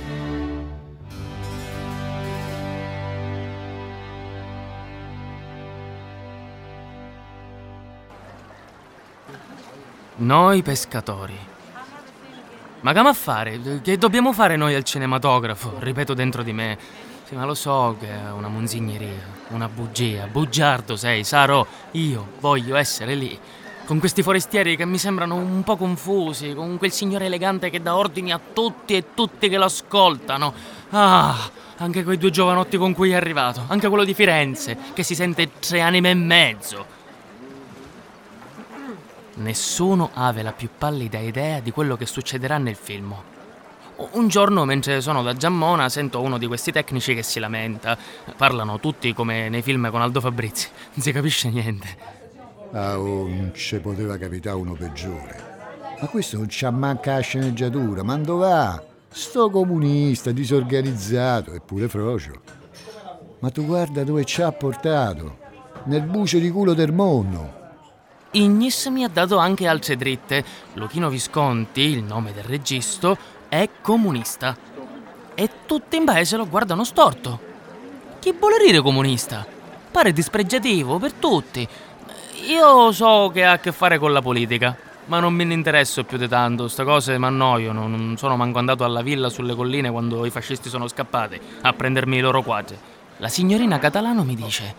Noi 10.16 10.62
pescatori. 10.62 11.38
Ma 12.80 12.92
che 12.92 12.98
a 12.98 13.12
fare? 13.12 13.80
Che 13.80 13.96
dobbiamo 13.96 14.32
fare 14.32 14.56
noi 14.56 14.74
al 14.74 14.82
cinematografo? 14.82 15.76
Ripeto 15.78 16.14
dentro 16.14 16.42
di 16.42 16.52
me. 16.52 16.76
Sì, 17.24 17.34
ma 17.34 17.46
lo 17.46 17.54
so 17.54 17.96
che 17.98 18.08
è 18.08 18.30
una 18.30 18.48
monzigneria, 18.48 19.22
una 19.48 19.68
bugia. 19.68 20.26
Bugiardo 20.26 20.96
sei, 20.96 21.24
Saro. 21.24 21.66
Io 21.92 22.32
voglio 22.40 22.76
essere 22.76 23.14
lì. 23.14 23.38
Con 23.86 23.98
questi 23.98 24.22
forestieri 24.22 24.76
che 24.76 24.84
mi 24.84 24.98
sembrano 24.98 25.36
un 25.36 25.62
po' 25.62 25.76
confusi, 25.76 26.54
con 26.54 26.76
quel 26.76 26.92
signore 26.92 27.26
elegante 27.26 27.70
che 27.70 27.80
dà 27.80 27.96
ordini 27.96 28.32
a 28.32 28.40
tutti 28.52 28.94
e 28.94 29.14
tutti 29.14 29.48
che 29.48 29.56
lo 29.56 29.64
ascoltano. 29.64 30.52
Ah, 30.90 31.36
anche 31.78 32.04
quei 32.04 32.18
due 32.18 32.30
giovanotti 32.30 32.76
con 32.76 32.92
cui 32.94 33.10
è 33.10 33.14
arrivato, 33.14 33.64
anche 33.68 33.88
quello 33.88 34.04
di 34.04 34.14
Firenze, 34.14 34.76
che 34.92 35.02
si 35.02 35.14
sente 35.14 35.52
tre 35.58 35.80
anime 35.80 36.10
e 36.10 36.14
mezzo. 36.14 37.00
Nessuno 39.42 40.10
ave 40.14 40.42
la 40.42 40.52
più 40.52 40.68
pallida 40.78 41.18
idea 41.18 41.58
di 41.58 41.72
quello 41.72 41.96
che 41.96 42.06
succederà 42.06 42.58
nel 42.58 42.76
film. 42.76 43.12
Un 44.12 44.28
giorno, 44.28 44.64
mentre 44.64 45.00
sono 45.00 45.20
da 45.22 45.34
Giammona, 45.34 45.88
sento 45.88 46.20
uno 46.20 46.38
di 46.38 46.46
questi 46.46 46.70
tecnici 46.70 47.12
che 47.12 47.24
si 47.24 47.40
lamenta. 47.40 47.98
Parlano 48.36 48.78
tutti 48.78 49.12
come 49.12 49.48
nei 49.48 49.62
film 49.62 49.90
con 49.90 50.00
Aldo 50.00 50.20
Fabrizi. 50.20 50.68
Non 50.94 51.02
si 51.02 51.10
capisce 51.10 51.50
niente. 51.50 51.88
Ah, 52.70 52.98
oh, 53.00 53.26
non 53.26 53.50
ci 53.52 53.80
poteva 53.80 54.16
capitare 54.16 54.56
uno 54.56 54.74
peggiore. 54.74 55.50
Ma 56.00 56.06
questo 56.06 56.36
non 56.36 56.46
c'ha 56.48 56.70
manca 56.70 57.14
la 57.14 57.20
sceneggiatura, 57.20 58.04
ma 58.04 58.16
dove 58.18 58.46
va? 58.46 58.82
Sto 59.08 59.50
comunista, 59.50 60.30
disorganizzato, 60.30 61.52
eppure 61.52 61.88
frocio. 61.88 62.40
Ma 63.40 63.50
tu 63.50 63.66
guarda 63.66 64.04
dove 64.04 64.24
ci 64.24 64.40
ha 64.40 64.52
portato. 64.52 65.38
Nel 65.86 66.02
bucio 66.02 66.38
di 66.38 66.48
culo 66.48 66.74
del 66.74 66.92
mondo. 66.92 67.61
Ignis 68.34 68.86
mi 68.86 69.04
ha 69.04 69.08
dato 69.08 69.36
anche 69.36 69.66
altre 69.66 69.96
dritte. 69.96 70.44
Luchino 70.74 71.10
Visconti, 71.10 71.82
il 71.82 72.02
nome 72.02 72.32
del 72.32 72.44
regista, 72.44 73.16
è 73.48 73.68
comunista. 73.82 74.56
E 75.34 75.50
tutti 75.66 75.96
in 75.96 76.04
paese 76.04 76.38
lo 76.38 76.48
guardano 76.48 76.84
storto. 76.84 77.38
Chi 78.20 78.32
vuole 78.38 78.56
dire 78.64 78.80
comunista? 78.80 79.46
Pare 79.90 80.12
dispregiativo 80.12 80.98
per 80.98 81.12
tutti. 81.12 81.68
Io 82.48 82.90
so 82.92 83.30
che 83.32 83.44
ha 83.44 83.52
a 83.52 83.58
che 83.58 83.70
fare 83.70 83.98
con 83.98 84.12
la 84.12 84.22
politica, 84.22 84.74
ma 85.06 85.20
non 85.20 85.34
me 85.34 85.44
ne 85.44 85.52
interesso 85.52 86.04
più 86.04 86.16
di 86.16 86.26
tanto. 86.26 86.68
Sta 86.68 86.84
cose 86.84 87.18
mi 87.18 87.26
annoiano. 87.26 87.86
Non 87.86 88.16
sono 88.16 88.36
manco 88.36 88.58
andato 88.58 88.84
alla 88.84 89.02
villa 89.02 89.28
sulle 89.28 89.54
colline 89.54 89.90
quando 89.90 90.24
i 90.24 90.30
fascisti 90.30 90.70
sono 90.70 90.88
scappati 90.88 91.38
a 91.60 91.72
prendermi 91.74 92.16
i 92.16 92.20
loro 92.20 92.42
quadri. 92.42 92.78
La 93.18 93.28
signorina 93.28 93.78
Catalano 93.78 94.24
mi 94.24 94.34
dice: 94.34 94.74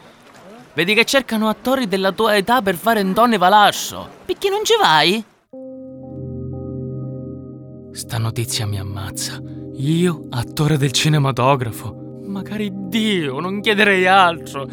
Vedi 0.76 0.96
che 0.96 1.06
cercano 1.06 1.50
attori 1.50 1.88
della 1.88 2.12
tua 2.12 2.36
età 2.36 2.64
per 2.64 2.76
fare 2.76 3.00
Antone 3.00 3.38
Valasso. 3.38 4.08
Perché 4.26 4.50
non 4.50 4.64
ci 4.64 4.74
vai? 4.80 5.24
Sta 7.92 8.18
notizia 8.18 8.66
mi 8.66 8.80
ammazza. 8.80 9.40
Io, 9.76 10.26
attore 10.32 10.78
del 10.78 10.92
cinematografo. 10.92 12.22
Magari 12.26 12.72
Dio, 12.74 13.40
non 13.40 13.62
chiederei 13.62 14.08
altro. 14.08 14.68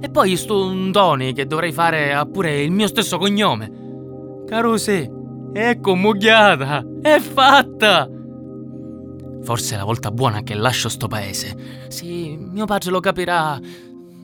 E 0.00 0.10
poi 0.10 0.36
sto 0.36 0.66
un 0.66 0.92
Tony 0.92 1.32
che 1.32 1.46
dovrei 1.46 1.72
fare 1.72 2.12
ha 2.12 2.26
pure 2.26 2.60
il 2.60 2.70
mio 2.70 2.86
stesso 2.86 3.16
cognome. 3.16 4.44
Caro 4.46 4.76
sì, 4.76 5.08
ecco 5.54 5.94
mugliata, 5.94 6.84
è 7.00 7.18
fatta! 7.20 8.08
Forse 9.42 9.74
è 9.74 9.78
la 9.78 9.84
volta 9.84 10.10
buona 10.10 10.42
che 10.42 10.54
lascio 10.54 10.90
sto 10.90 11.06
paese. 11.06 11.86
Sì, 11.88 12.36
mio 12.38 12.66
padre 12.66 12.90
lo 12.90 13.00
capirà. 13.00 13.58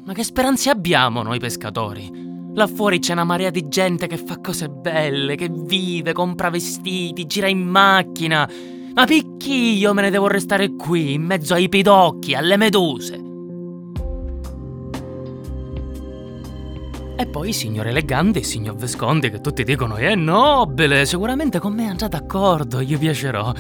Ma 0.06 0.12
che 0.12 0.22
speranze 0.22 0.68
abbiamo 0.68 1.22
noi 1.22 1.38
pescatori? 1.38 2.10
Là 2.52 2.66
fuori 2.66 2.98
c'è 2.98 3.12
una 3.12 3.24
marea 3.24 3.48
di 3.48 3.68
gente 3.68 4.06
che 4.06 4.18
fa 4.18 4.38
cose 4.38 4.68
belle, 4.68 5.34
che 5.34 5.48
vive, 5.50 6.12
compra 6.12 6.50
vestiti, 6.50 7.26
gira 7.26 7.48
in 7.48 7.60
macchina. 7.60 8.48
Ma 8.92 9.06
picchi 9.06 9.78
io 9.78 9.94
me 9.94 10.02
ne 10.02 10.10
devo 10.10 10.26
restare 10.26 10.74
qui, 10.76 11.14
in 11.14 11.22
mezzo 11.22 11.54
ai 11.54 11.70
pidocchi, 11.70 12.34
alle 12.34 12.58
meduse. 12.58 13.22
E 17.16 17.26
poi 17.26 17.48
il 17.48 17.54
signor 17.54 17.86
elegante 17.86 18.40
e 18.40 18.44
signor 18.44 18.76
Visconti 18.76 19.30
che 19.30 19.40
tutti 19.40 19.64
dicono 19.64 19.94
è 19.94 20.14
nobile, 20.14 21.06
sicuramente 21.06 21.58
con 21.58 21.72
me 21.72 21.94
già 21.96 22.08
d'accordo, 22.08 22.80
io 22.80 22.98
piacerò. 22.98 23.54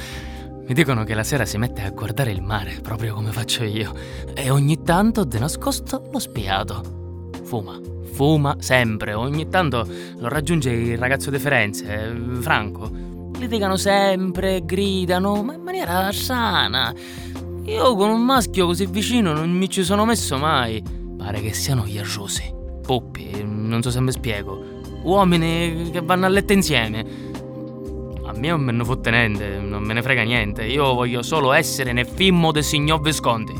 Mi 0.66 0.72
dicono 0.72 1.04
che 1.04 1.12
la 1.12 1.24
sera 1.24 1.44
si 1.44 1.58
mette 1.58 1.82
a 1.82 1.90
guardare 1.90 2.30
il 2.30 2.40
mare, 2.40 2.78
proprio 2.82 3.12
come 3.12 3.32
faccio 3.32 3.64
io, 3.64 3.92
e 4.32 4.48
ogni 4.48 4.82
tanto, 4.82 5.22
de 5.24 5.38
nascosto, 5.38 6.08
l'ho 6.10 6.18
spiato. 6.18 7.28
Fuma, 7.44 7.78
fuma 8.12 8.56
sempre, 8.60 9.12
ogni 9.12 9.46
tanto 9.50 9.86
lo 10.16 10.28
raggiunge 10.28 10.70
il 10.70 10.96
ragazzo 10.96 11.30
di 11.30 11.38
Firenze, 11.38 12.16
Franco. 12.40 12.90
Litigano 13.38 13.76
sempre, 13.76 14.64
gridano, 14.64 15.42
ma 15.42 15.52
in 15.52 15.60
maniera 15.60 16.10
sana. 16.12 16.94
Io 17.64 17.94
con 17.94 18.08
un 18.08 18.24
maschio 18.24 18.64
così 18.64 18.86
vicino 18.86 19.34
non 19.34 19.50
mi 19.50 19.68
ci 19.68 19.84
sono 19.84 20.06
messo 20.06 20.38
mai. 20.38 20.82
Pare 21.18 21.42
che 21.42 21.52
siano 21.52 21.82
ghiaciosi, 21.82 22.54
puppi, 22.80 23.44
non 23.44 23.82
so 23.82 23.90
se 23.90 24.00
mi 24.00 24.12
spiego. 24.12 24.80
Uomini 25.02 25.90
che 25.90 26.00
vanno 26.00 26.24
a 26.24 26.30
letto 26.30 26.54
insieme 26.54 27.32
me 28.36 28.48
non 28.48 28.60
me 28.60 28.72
ne 28.72 28.84
fotte 28.84 29.10
niente, 29.10 29.58
non 29.58 29.82
me 29.82 29.94
ne 29.94 30.02
frega 30.02 30.22
niente. 30.22 30.64
Io 30.64 30.94
voglio 30.94 31.22
solo 31.22 31.52
essere 31.52 31.92
nel 31.92 32.06
film 32.06 32.50
del 32.50 32.64
signor 32.64 33.00
Visconti. 33.00 33.52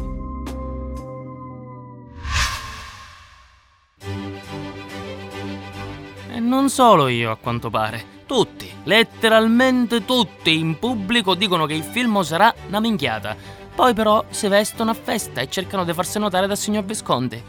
E 6.33 6.41
non 6.41 6.69
solo 6.69 7.09
io, 7.09 7.31
a 7.31 7.37
quanto 7.37 7.71
pare. 7.71 8.13
Tutti, 8.27 8.71
letteralmente 8.85 10.05
tutti 10.05 10.59
in 10.59 10.79
pubblico 10.79 11.35
dicono 11.35 11.67
che 11.67 11.75
il 11.75 11.83
film 11.83 12.21
sarà 12.23 12.53
una 12.69 12.81
minchiata. 12.81 13.37
Poi 13.75 13.93
però 13.93 14.25
si 14.31 14.49
vestono 14.49 14.91
a 14.91 14.95
festa 14.95 15.41
e 15.41 15.49
cercano 15.49 15.85
di 15.85 15.93
farsi 15.93 16.19
notare 16.19 16.47
dal 16.47 16.57
signor 16.57 16.85
Visconti. 16.85 17.43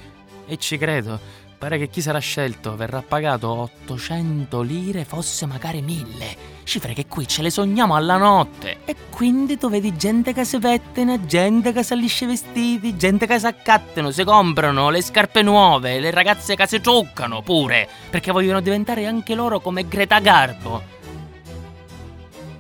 E 0.47 0.57
ci 0.57 0.77
credo. 0.77 1.19
Pare 1.57 1.77
che 1.77 1.87
chi 1.87 2.01
sarà 2.01 2.19
scelto 2.19 2.75
verrà 2.75 3.01
pagato 3.01 3.49
800 3.49 4.61
lire, 4.61 5.05
fosse 5.05 5.45
magari 5.45 5.81
1000. 5.81 6.53
Cifre 6.63 6.93
che 6.93 7.07
qui 7.07 7.27
ce 7.27 7.41
le 7.41 7.49
sogniamo 7.49 7.95
alla 7.95 8.17
notte. 8.17 8.79
E 8.85 8.95
quindi 9.09 9.57
tu 9.57 9.69
vedi 9.69 9.95
gente 9.95 10.33
che 10.33 10.43
si 10.43 10.59
pettina, 10.59 11.25
gente 11.25 11.71
che 11.71 11.81
si 11.81 11.93
allisce 11.93 12.25
i 12.25 12.27
vestiti, 12.27 12.97
gente 12.97 13.25
che 13.25 13.39
si 13.39 13.45
accattano, 13.45 14.11
si 14.11 14.23
comprano 14.23 14.89
le 14.89 15.01
scarpe 15.01 15.41
nuove, 15.41 15.99
le 15.99 16.11
ragazze 16.11 16.55
che 16.55 16.67
si 16.67 16.81
truccano 16.81 17.41
pure, 17.41 17.87
perché 18.09 18.31
vogliono 18.31 18.59
diventare 18.59 19.05
anche 19.05 19.33
loro 19.33 19.59
come 19.59 19.87
Greta 19.87 20.19
Garbo. 20.19 20.83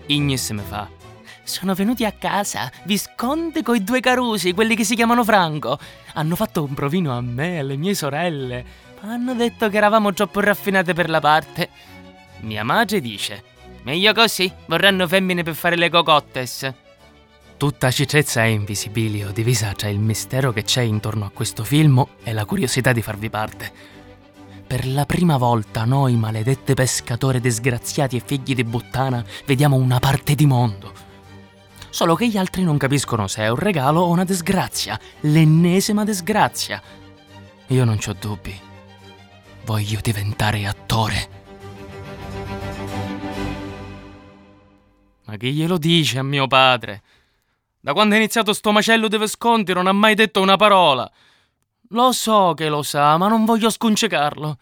Ignis 0.07 0.49
mi 0.51 0.63
fa. 0.65 0.87
Sono 1.43 1.75
venuti 1.75 2.05
a 2.05 2.11
casa, 2.11 2.71
Visconti 2.85 3.61
coi 3.61 3.83
due 3.83 3.99
carusi, 3.99 4.53
quelli 4.53 4.75
che 4.75 4.83
si 4.83 4.95
chiamano 4.95 5.23
Franco. 5.23 5.77
Hanno 6.13 6.35
fatto 6.35 6.63
un 6.63 6.73
provino 6.73 7.15
a 7.15 7.21
me 7.21 7.55
e 7.55 7.59
alle 7.59 7.75
mie 7.75 7.93
sorelle. 7.93 8.65
Hanno 9.07 9.35
detto 9.35 9.69
che 9.69 9.77
eravamo 9.77 10.13
troppo 10.13 10.39
raffinate 10.39 10.93
per 10.93 11.09
la 11.09 11.19
parte. 11.19 11.69
Mia 12.39 12.63
madre 12.63 12.99
dice: 13.01 13.43
Meglio 13.83 14.13
così, 14.13 14.51
vorranno 14.65 15.07
femmine 15.07 15.43
per 15.43 15.53
fare 15.53 15.75
le 15.75 15.89
cocottes. 15.89 16.73
Tutta 17.55 17.91
cicezza 17.91 18.43
e 18.43 18.49
invisibilio, 18.49 19.31
divisa 19.31 19.71
tra 19.73 19.89
il 19.89 19.99
mistero 19.99 20.51
che 20.51 20.63
c'è 20.63 20.81
intorno 20.81 21.25
a 21.25 21.29
questo 21.31 21.63
film 21.63 22.03
e 22.23 22.33
la 22.33 22.45
curiosità 22.45 22.93
di 22.93 23.03
farvi 23.03 23.29
parte. 23.29 23.71
Per 24.65 24.87
la 24.87 25.05
prima 25.05 25.37
volta 25.37 25.85
noi, 25.85 26.15
maledette 26.15 26.73
pescatori 26.73 27.39
disgraziati 27.39 28.17
e 28.17 28.23
figli 28.25 28.55
di 28.55 28.63
buttana, 28.63 29.23
vediamo 29.45 29.75
una 29.75 29.99
parte 29.99 30.33
di 30.33 30.47
mondo. 30.47 30.91
Solo 31.91 32.15
che 32.15 32.27
gli 32.27 32.37
altri 32.37 32.63
non 32.63 32.77
capiscono 32.77 33.27
se 33.27 33.43
è 33.43 33.49
un 33.49 33.57
regalo 33.57 34.01
o 34.01 34.09
una 34.09 34.25
disgrazia, 34.25 34.99
l'ennesima 35.21 36.03
disgrazia. 36.03 36.81
Io 37.67 37.85
non 37.85 37.99
ho 38.03 38.15
dubbi. 38.19 38.73
Voglio 39.65 39.99
diventare 39.99 40.67
attore. 40.67 41.29
Ma 45.25 45.37
chi 45.37 45.53
glielo 45.53 45.79
dice 45.79 46.19
a 46.19 46.23
mio 46.23 46.45
padre? 46.45 47.01
Da 47.79 47.93
quando 47.93 48.13
è 48.13 48.17
iniziato 48.19 48.53
sto 48.53 48.71
macello 48.71 49.07
di 49.07 49.17
Visconti 49.17 49.73
non 49.73 49.87
ha 49.87 49.91
mai 49.91 50.13
detto 50.13 50.39
una 50.39 50.55
parola. 50.55 51.11
Lo 51.89 52.11
so 52.11 52.53
che 52.55 52.69
lo 52.69 52.83
sa, 52.83 53.17
ma 53.17 53.27
non 53.27 53.43
voglio 53.43 53.71
sconcecarlo. 53.71 54.57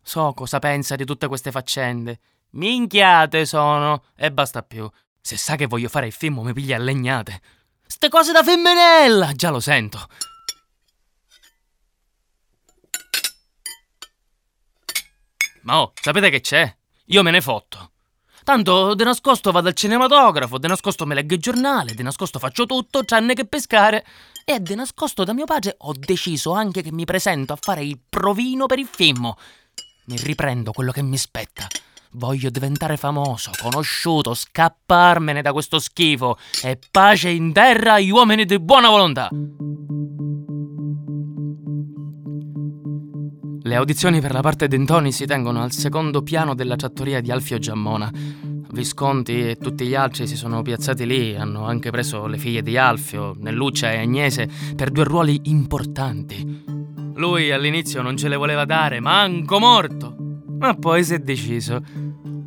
So 0.00 0.32
cosa 0.34 0.58
pensa 0.58 0.96
di 0.96 1.04
tutte 1.04 1.28
queste 1.28 1.50
faccende. 1.50 2.18
Minchiate 2.52 3.44
sono, 3.44 4.04
e 4.16 4.32
basta 4.32 4.62
più. 4.62 4.88
Se 5.20 5.36
sa 5.36 5.56
che 5.56 5.66
voglio 5.66 5.88
fare 5.88 6.06
il 6.06 6.12
film 6.12 6.40
mi 6.40 6.54
piglia 6.54 6.76
a 6.76 6.80
legnate. 6.80 7.40
Ste 7.86 8.08
cose 8.08 8.32
da 8.32 8.42
femminella, 8.42 9.32
già 9.32 9.50
lo 9.50 9.60
sento. 9.60 10.08
Ma 15.66 15.80
oh, 15.80 15.92
sapete 16.00 16.30
che 16.30 16.40
c'è? 16.40 16.72
Io 17.06 17.22
me 17.24 17.32
ne 17.32 17.40
fotto. 17.40 17.90
Tanto 18.44 18.94
de 18.94 19.02
nascosto 19.02 19.50
vado 19.50 19.66
al 19.66 19.74
cinematografo, 19.74 20.58
de 20.58 20.68
nascosto 20.68 21.04
me 21.04 21.16
leggo 21.16 21.34
il 21.34 21.40
giornale, 21.40 21.94
de 21.94 22.04
nascosto 22.04 22.38
faccio 22.38 22.66
tutto, 22.66 23.04
tranne 23.04 23.34
che 23.34 23.46
pescare. 23.46 24.06
E 24.44 24.60
de 24.60 24.76
nascosto 24.76 25.24
da 25.24 25.32
mio 25.32 25.44
padre 25.44 25.74
ho 25.76 25.92
deciso 25.92 26.52
anche 26.52 26.82
che 26.82 26.92
mi 26.92 27.04
presento 27.04 27.52
a 27.52 27.58
fare 27.60 27.82
il 27.82 27.98
provino 28.08 28.66
per 28.66 28.78
il 28.78 28.88
film. 28.88 29.34
Mi 30.04 30.16
riprendo 30.18 30.70
quello 30.70 30.92
che 30.92 31.02
mi 31.02 31.18
spetta. 31.18 31.66
Voglio 32.12 32.48
diventare 32.48 32.96
famoso, 32.96 33.50
conosciuto, 33.60 34.34
scapparmene 34.34 35.42
da 35.42 35.52
questo 35.52 35.80
schifo 35.80 36.38
e 36.62 36.78
pace 36.92 37.30
in 37.30 37.52
terra 37.52 37.94
agli 37.94 38.10
uomini 38.10 38.44
di 38.44 38.60
buona 38.60 38.88
volontà. 38.88 39.28
Le 43.66 43.74
audizioni 43.74 44.20
per 44.20 44.32
la 44.32 44.42
parte 44.42 44.68
d'Intoni 44.68 45.10
si 45.10 45.26
tengono 45.26 45.60
al 45.60 45.72
secondo 45.72 46.22
piano 46.22 46.54
della 46.54 46.76
trattoria 46.76 47.20
di 47.20 47.32
Alfio 47.32 47.58
Giammona. 47.58 48.08
Visconti 48.70 49.48
e 49.48 49.56
tutti 49.56 49.84
gli 49.84 49.96
altri 49.96 50.28
si 50.28 50.36
sono 50.36 50.62
piazzati 50.62 51.04
lì, 51.04 51.34
hanno 51.34 51.66
anche 51.66 51.90
preso 51.90 52.28
le 52.28 52.38
figlie 52.38 52.62
di 52.62 52.76
Alfio, 52.76 53.34
Nelluccia 53.36 53.90
e 53.90 53.98
Agnese, 53.98 54.48
per 54.76 54.90
due 54.90 55.02
ruoli 55.02 55.40
importanti. 55.46 56.62
Lui 57.16 57.50
all'inizio 57.50 58.02
non 58.02 58.16
ce 58.16 58.28
le 58.28 58.36
voleva 58.36 58.64
dare, 58.64 59.00
manco 59.00 59.58
morto. 59.58 60.14
Ma 60.60 60.72
poi 60.74 61.02
si 61.02 61.14
è 61.14 61.18
deciso. 61.18 61.82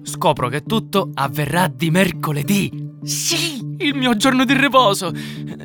Scopro 0.03 0.47
che 0.47 0.63
tutto 0.63 1.10
avverrà 1.15 1.67
di 1.67 1.91
mercoledì. 1.91 2.91
Sì, 3.03 3.68
il 3.80 3.96
mio 3.96 4.15
giorno 4.15 4.46
di 4.46 4.54
riposo. 4.54 5.12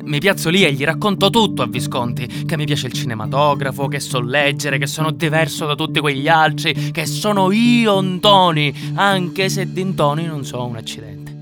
Mi 0.03 0.19
piazzo 0.19 0.49
lì 0.49 0.63
e 0.63 0.71
gli 0.71 0.83
racconto 0.83 1.29
tutto 1.29 1.61
a 1.63 1.67
Visconti, 1.67 2.45
che 2.45 2.57
mi 2.57 2.65
piace 2.65 2.87
il 2.87 2.93
cinematografo, 2.93 3.87
che 3.87 3.99
so 3.99 4.21
leggere, 4.21 4.77
che 4.77 4.87
sono 4.87 5.11
diverso 5.11 5.65
da 5.65 5.75
tutti 5.75 5.99
quegli 5.99 6.27
altri, 6.27 6.91
che 6.91 7.05
sono 7.05 7.51
io 7.51 7.99
Ntoni, 8.01 8.93
anche 8.95 9.49
se 9.49 9.71
di 9.71 9.83
Ntoni 9.83 10.25
non 10.25 10.43
so 10.45 10.65
un 10.65 10.75
accidente. 10.75 11.33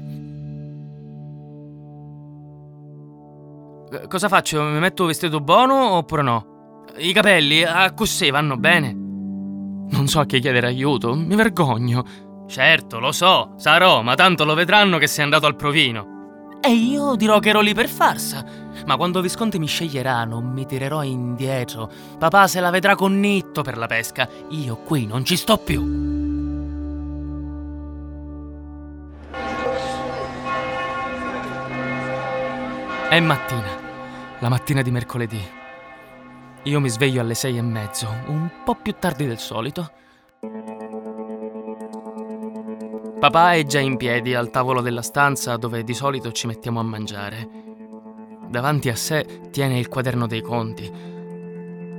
Eh, 3.91 4.07
Cosa 4.07 4.27
faccio? 4.27 4.63
Mi 4.63 4.79
metto 4.79 5.05
vestito 5.05 5.39
buono 5.39 5.91
oppure 5.91 6.21
no? 6.21 6.85
I 6.97 7.11
capelli 7.11 7.63
a 7.63 7.91
così 7.93 8.29
vanno 8.29 8.57
bene? 8.57 8.91
Non 8.93 10.07
so 10.07 10.19
a 10.19 10.25
chi 10.25 10.39
chiedere 10.39 10.67
aiuto, 10.67 11.15
mi 11.15 11.35
vergogno. 11.35 12.03
Certo, 12.47 12.99
lo 12.99 13.11
so, 13.11 13.53
sarò, 13.57 14.01
ma 14.01 14.15
tanto 14.15 14.45
lo 14.45 14.53
vedranno 14.53 14.97
che 14.97 15.07
sei 15.07 15.23
andato 15.23 15.45
al 15.45 15.55
provino. 15.55 16.12
E 16.65 16.71
io 16.71 17.15
dirò 17.15 17.39
che 17.39 17.49
ero 17.49 17.59
lì 17.59 17.73
per 17.73 17.89
farsa. 17.89 18.45
Ma 18.85 18.95
quando 18.95 19.19
Visconti 19.19 19.59
mi 19.59 19.67
sceglierà, 19.67 20.23
non 20.23 20.45
mi 20.45 20.65
tirerò 20.65 21.03
indietro. 21.03 21.91
Papà 22.17 22.47
se 22.47 22.61
la 22.61 22.69
vedrà 22.69 22.95
con 22.95 23.19
Nitto 23.19 23.63
per 23.63 23.77
la 23.77 23.85
pesca. 23.85 24.29
Io 24.51 24.77
qui 24.77 25.05
non 25.05 25.25
ci 25.25 25.35
sto 25.35 25.57
più. 25.57 25.81
È 33.09 33.19
mattina, 33.19 33.67
la 34.39 34.47
mattina 34.47 34.81
di 34.81 34.89
mercoledì. 34.89 35.41
Io 36.63 36.79
mi 36.79 36.87
sveglio 36.87 37.19
alle 37.19 37.35
sei 37.35 37.57
e 37.57 37.61
mezzo, 37.61 38.07
un 38.27 38.49
po' 38.63 38.75
più 38.75 38.95
tardi 38.97 39.27
del 39.27 39.37
solito. 39.37 39.91
Papà 43.23 43.53
è 43.53 43.63
già 43.63 43.79
in 43.79 43.95
piedi 43.95 44.35
al 44.35 44.49
tavolo 44.49 44.81
della 44.81 45.01
stanza 45.01 45.55
dove 45.55 45.85
di 45.85 45.93
solito 45.93 46.33
ci 46.33 46.45
mettiamo 46.45 46.81
a 46.81 46.83
mangiare. 46.83 47.47
Davanti 48.49 48.89
a 48.89 48.97
sé 48.97 49.25
tiene 49.49 49.79
il 49.79 49.87
quaderno 49.87 50.27
dei 50.27 50.41
conti. 50.41 50.91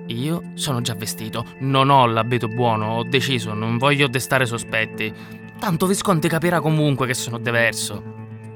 Io 0.09 0.43
sono 0.53 0.83
già 0.83 0.93
vestito, 0.95 1.47
non 1.61 1.89
ho 1.89 2.05
l'abito 2.05 2.47
buono, 2.47 2.97
ho 2.97 3.05
deciso, 3.05 3.55
non 3.55 3.79
voglio 3.79 4.07
destare 4.07 4.45
sospetti. 4.45 5.11
Tanto 5.59 5.87
Visconti 5.87 6.29
capirà 6.29 6.61
comunque 6.61 7.07
che 7.07 7.15
sono 7.15 7.39
diverso. 7.39 8.03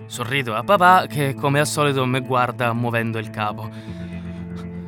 Sorrido 0.05 0.55
a 0.55 0.63
papà 0.63 1.07
che 1.07 1.33
come 1.33 1.61
al 1.61 1.67
solito 1.67 2.05
mi 2.05 2.21
guarda 2.21 2.75
muovendo 2.75 3.17
il 3.17 3.31
capo. 3.31 3.71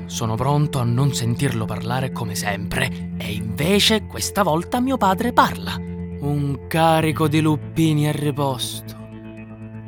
Sono 0.05 0.35
pronto 0.35 0.81
a 0.81 0.85
non 0.85 1.15
sentirlo 1.15 1.65
parlare 1.65 2.13
come 2.13 2.35
sempre 2.35 3.15
e 3.17 3.33
invece 3.33 4.05
questa 4.05 4.43
volta 4.43 4.81
mio 4.81 4.99
padre 4.99 5.33
parla. 5.33 5.89
Un 6.21 6.67
carico 6.67 7.29
di 7.29 7.41
lupini 7.41 8.07
a 8.07 8.13
riposto. 8.13 8.95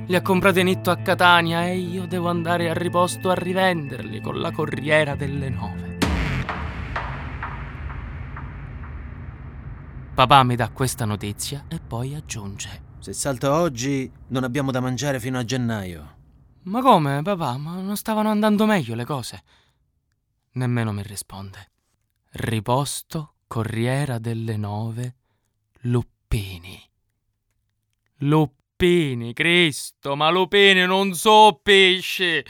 Li 0.06 0.14
ha 0.14 0.22
comprati 0.22 0.62
Nitto 0.62 0.90
a 0.90 0.96
Catania 0.96 1.66
e 1.66 1.76
io 1.76 2.06
devo 2.06 2.30
andare 2.30 2.70
a 2.70 2.72
riposto 2.72 3.28
a 3.28 3.34
rivenderli 3.34 4.22
con 4.22 4.40
la 4.40 4.50
corriera 4.50 5.14
delle 5.14 5.50
nove. 5.50 5.98
Papà 10.14 10.42
mi 10.44 10.56
dà 10.56 10.70
questa 10.70 11.04
notizia 11.04 11.66
e 11.68 11.78
poi 11.80 12.14
aggiunge. 12.14 12.82
Se 13.00 13.12
salto 13.12 13.52
oggi, 13.52 14.10
non 14.28 14.42
abbiamo 14.42 14.70
da 14.70 14.80
mangiare 14.80 15.20
fino 15.20 15.38
a 15.38 15.44
gennaio. 15.44 16.16
Ma 16.62 16.80
come, 16.80 17.20
papà? 17.20 17.58
Ma 17.58 17.78
non 17.78 17.96
stavano 17.98 18.30
andando 18.30 18.64
meglio 18.64 18.94
le 18.94 19.04
cose? 19.04 19.42
Nemmeno 20.52 20.92
mi 20.92 21.02
risponde. 21.02 21.70
Riposto, 22.30 23.34
Corriera 23.46 24.18
delle 24.18 24.56
Nove, 24.56 25.14
Luppini. 25.82 26.20
Luppini, 28.18 29.32
Cristo, 29.34 30.16
ma 30.16 30.30
Luppini 30.30 30.86
non 30.86 31.12
so 31.12 31.60
pesce. 31.62 32.44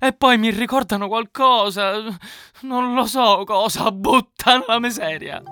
E 0.00 0.12
poi 0.12 0.38
mi 0.38 0.50
ricordano 0.50 1.08
qualcosa, 1.08 2.00
non 2.62 2.94
lo 2.94 3.04
so 3.04 3.42
cosa, 3.44 3.90
buttano 3.92 4.64
la 4.66 4.78
miseria. 4.78 5.42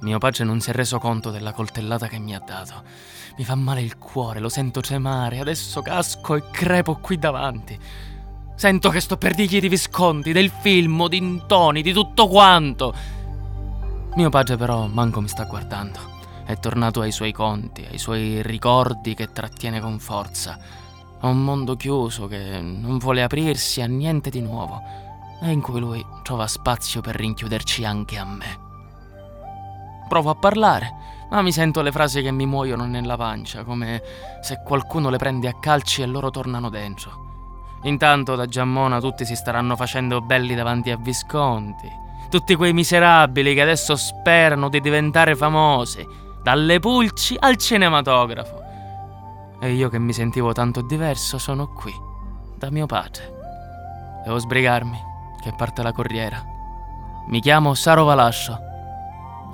Mio 0.00 0.18
padre 0.18 0.44
non 0.44 0.60
si 0.60 0.70
è 0.70 0.72
reso 0.72 0.98
conto 0.98 1.30
della 1.30 1.52
coltellata 1.52 2.08
che 2.08 2.18
mi 2.18 2.34
ha 2.34 2.40
dato. 2.40 2.82
Mi 3.36 3.44
fa 3.44 3.54
male 3.54 3.82
il 3.82 3.98
cuore, 3.98 4.40
lo 4.40 4.48
sento 4.48 4.80
tremare, 4.80 5.38
adesso 5.38 5.80
casco 5.80 6.34
e 6.34 6.50
crepo 6.50 6.96
qui 6.96 7.18
davanti. 7.18 7.78
Sento 8.56 8.88
che 8.90 9.00
sto 9.00 9.16
per 9.16 9.34
dirgli 9.34 9.58
di 9.58 9.68
Visconti, 9.68 10.32
del 10.32 10.48
film, 10.48 11.08
di 11.08 11.16
Intoni, 11.16 11.82
di 11.82 11.92
tutto 11.92 12.28
quanto. 12.28 12.94
Mio 14.14 14.30
padre 14.30 14.56
però 14.56 14.86
manco 14.86 15.20
mi 15.20 15.26
sta 15.26 15.42
guardando. 15.44 15.98
È 16.46 16.56
tornato 16.58 17.00
ai 17.00 17.10
suoi 17.10 17.32
conti, 17.32 17.84
ai 17.90 17.98
suoi 17.98 18.42
ricordi 18.42 19.14
che 19.14 19.32
trattiene 19.32 19.80
con 19.80 19.98
forza. 19.98 20.56
A 21.20 21.26
un 21.26 21.42
mondo 21.42 21.74
chiuso 21.74 22.28
che 22.28 22.60
non 22.60 22.98
vuole 22.98 23.24
aprirsi 23.24 23.80
a 23.80 23.86
niente 23.86 24.30
di 24.30 24.40
nuovo 24.40 24.80
e 25.42 25.50
in 25.50 25.60
cui 25.60 25.80
lui 25.80 26.04
trova 26.22 26.46
spazio 26.46 27.00
per 27.00 27.16
rinchiuderci 27.16 27.84
anche 27.84 28.18
a 28.18 28.24
me. 28.24 28.58
Provo 30.08 30.30
a 30.30 30.36
parlare, 30.36 30.94
ma 31.28 31.42
mi 31.42 31.50
sento 31.50 31.82
le 31.82 31.90
frasi 31.90 32.22
che 32.22 32.30
mi 32.30 32.46
muoiono 32.46 32.86
nella 32.86 33.16
pancia, 33.16 33.64
come 33.64 34.00
se 34.42 34.60
qualcuno 34.64 35.10
le 35.10 35.16
prende 35.16 35.48
a 35.48 35.58
calci 35.58 36.02
e 36.02 36.06
loro 36.06 36.30
tornano 36.30 36.68
dentro. 36.70 37.33
Intanto 37.84 38.34
da 38.34 38.46
Giammona 38.46 39.00
tutti 39.00 39.24
si 39.24 39.34
staranno 39.34 39.76
facendo 39.76 40.20
belli 40.20 40.54
davanti 40.54 40.90
a 40.90 40.96
Visconti. 40.96 41.90
Tutti 42.30 42.54
quei 42.54 42.72
miserabili 42.72 43.54
che 43.54 43.60
adesso 43.60 43.96
sperano 43.96 44.68
di 44.68 44.80
diventare 44.80 45.36
famosi, 45.36 46.06
dalle 46.42 46.80
pulci 46.80 47.36
al 47.38 47.56
cinematografo. 47.56 48.62
E 49.60 49.72
io 49.72 49.88
che 49.88 49.98
mi 49.98 50.12
sentivo 50.12 50.52
tanto 50.52 50.80
diverso 50.80 51.38
sono 51.38 51.68
qui, 51.68 51.94
da 52.56 52.70
mio 52.70 52.86
padre. 52.86 53.32
Devo 54.24 54.38
sbrigarmi, 54.38 54.98
che 55.40 55.52
parte 55.56 55.82
la 55.82 55.92
corriera. 55.92 56.42
Mi 57.28 57.40
chiamo 57.40 57.74
Saro 57.74 58.04
Valascio 58.04 58.58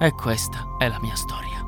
e 0.01 0.12
questa 0.12 0.59
è 0.79 0.88
la 0.88 0.99
mia 1.01 1.14
storia. 1.14 1.60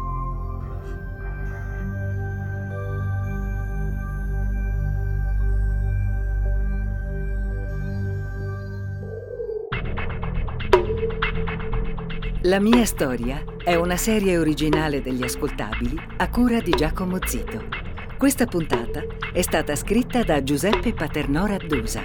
La 12.47 12.59
mia 12.59 12.85
storia 12.85 13.45
è 13.63 13.77
una 13.77 13.97
serie 13.97 14.37
originale 14.37 15.01
degli 15.01 15.23
ascoltabili 15.23 15.97
a 16.17 16.29
cura 16.29 16.59
di 16.59 16.73
Giacomo 16.73 17.19
Zito. 17.25 17.69
Questa 18.19 18.47
puntata 18.47 19.01
è 19.33 19.43
stata 19.43 19.77
scritta 19.77 20.25
da 20.25 20.43
Giuseppe 20.43 20.93
Paternò 20.93 21.47
Raddusa. 21.47 22.05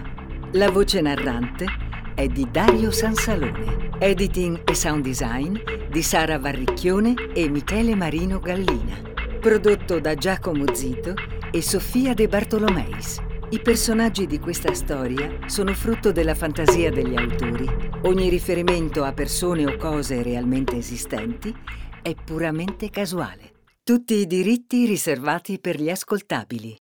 La 0.51 0.69
voce 0.69 1.01
narrante 1.01 1.65
è 2.13 2.27
di 2.27 2.47
Dario 2.51 2.91
Sansalone. 2.91 3.89
Editing 3.97 4.61
e 4.69 4.75
sound 4.75 5.03
design 5.03 5.57
di 5.89 6.03
Sara 6.03 6.37
Varricchione 6.37 7.15
e 7.33 7.49
Michele 7.49 7.95
Marino 7.95 8.39
Gallina. 8.39 8.93
Prodotto 9.39 9.99
da 9.99 10.13
Giacomo 10.13 10.71
Zito 10.71 11.15
e 11.49 11.63
Sofia 11.63 12.13
De 12.13 12.27
Bartolomeis. 12.27 13.25
I 13.49 13.61
personaggi 13.61 14.27
di 14.27 14.39
questa 14.39 14.73
storia 14.73 15.47
sono 15.47 15.73
frutto 15.73 16.11
della 16.11 16.35
fantasia 16.35 16.91
degli 16.91 17.15
autori. 17.15 17.65
Ogni 18.01 18.27
riferimento 18.27 19.05
a 19.05 19.13
persone 19.13 19.65
o 19.65 19.77
cose 19.77 20.21
realmente 20.21 20.75
esistenti 20.75 21.55
è 22.01 22.13
puramente 22.13 22.89
casuale. 22.89 23.53
Tutti 23.83 24.15
i 24.15 24.27
diritti 24.27 24.85
riservati 24.85 25.59
per 25.59 25.81
gli 25.81 25.89
ascoltabili. 25.89 26.75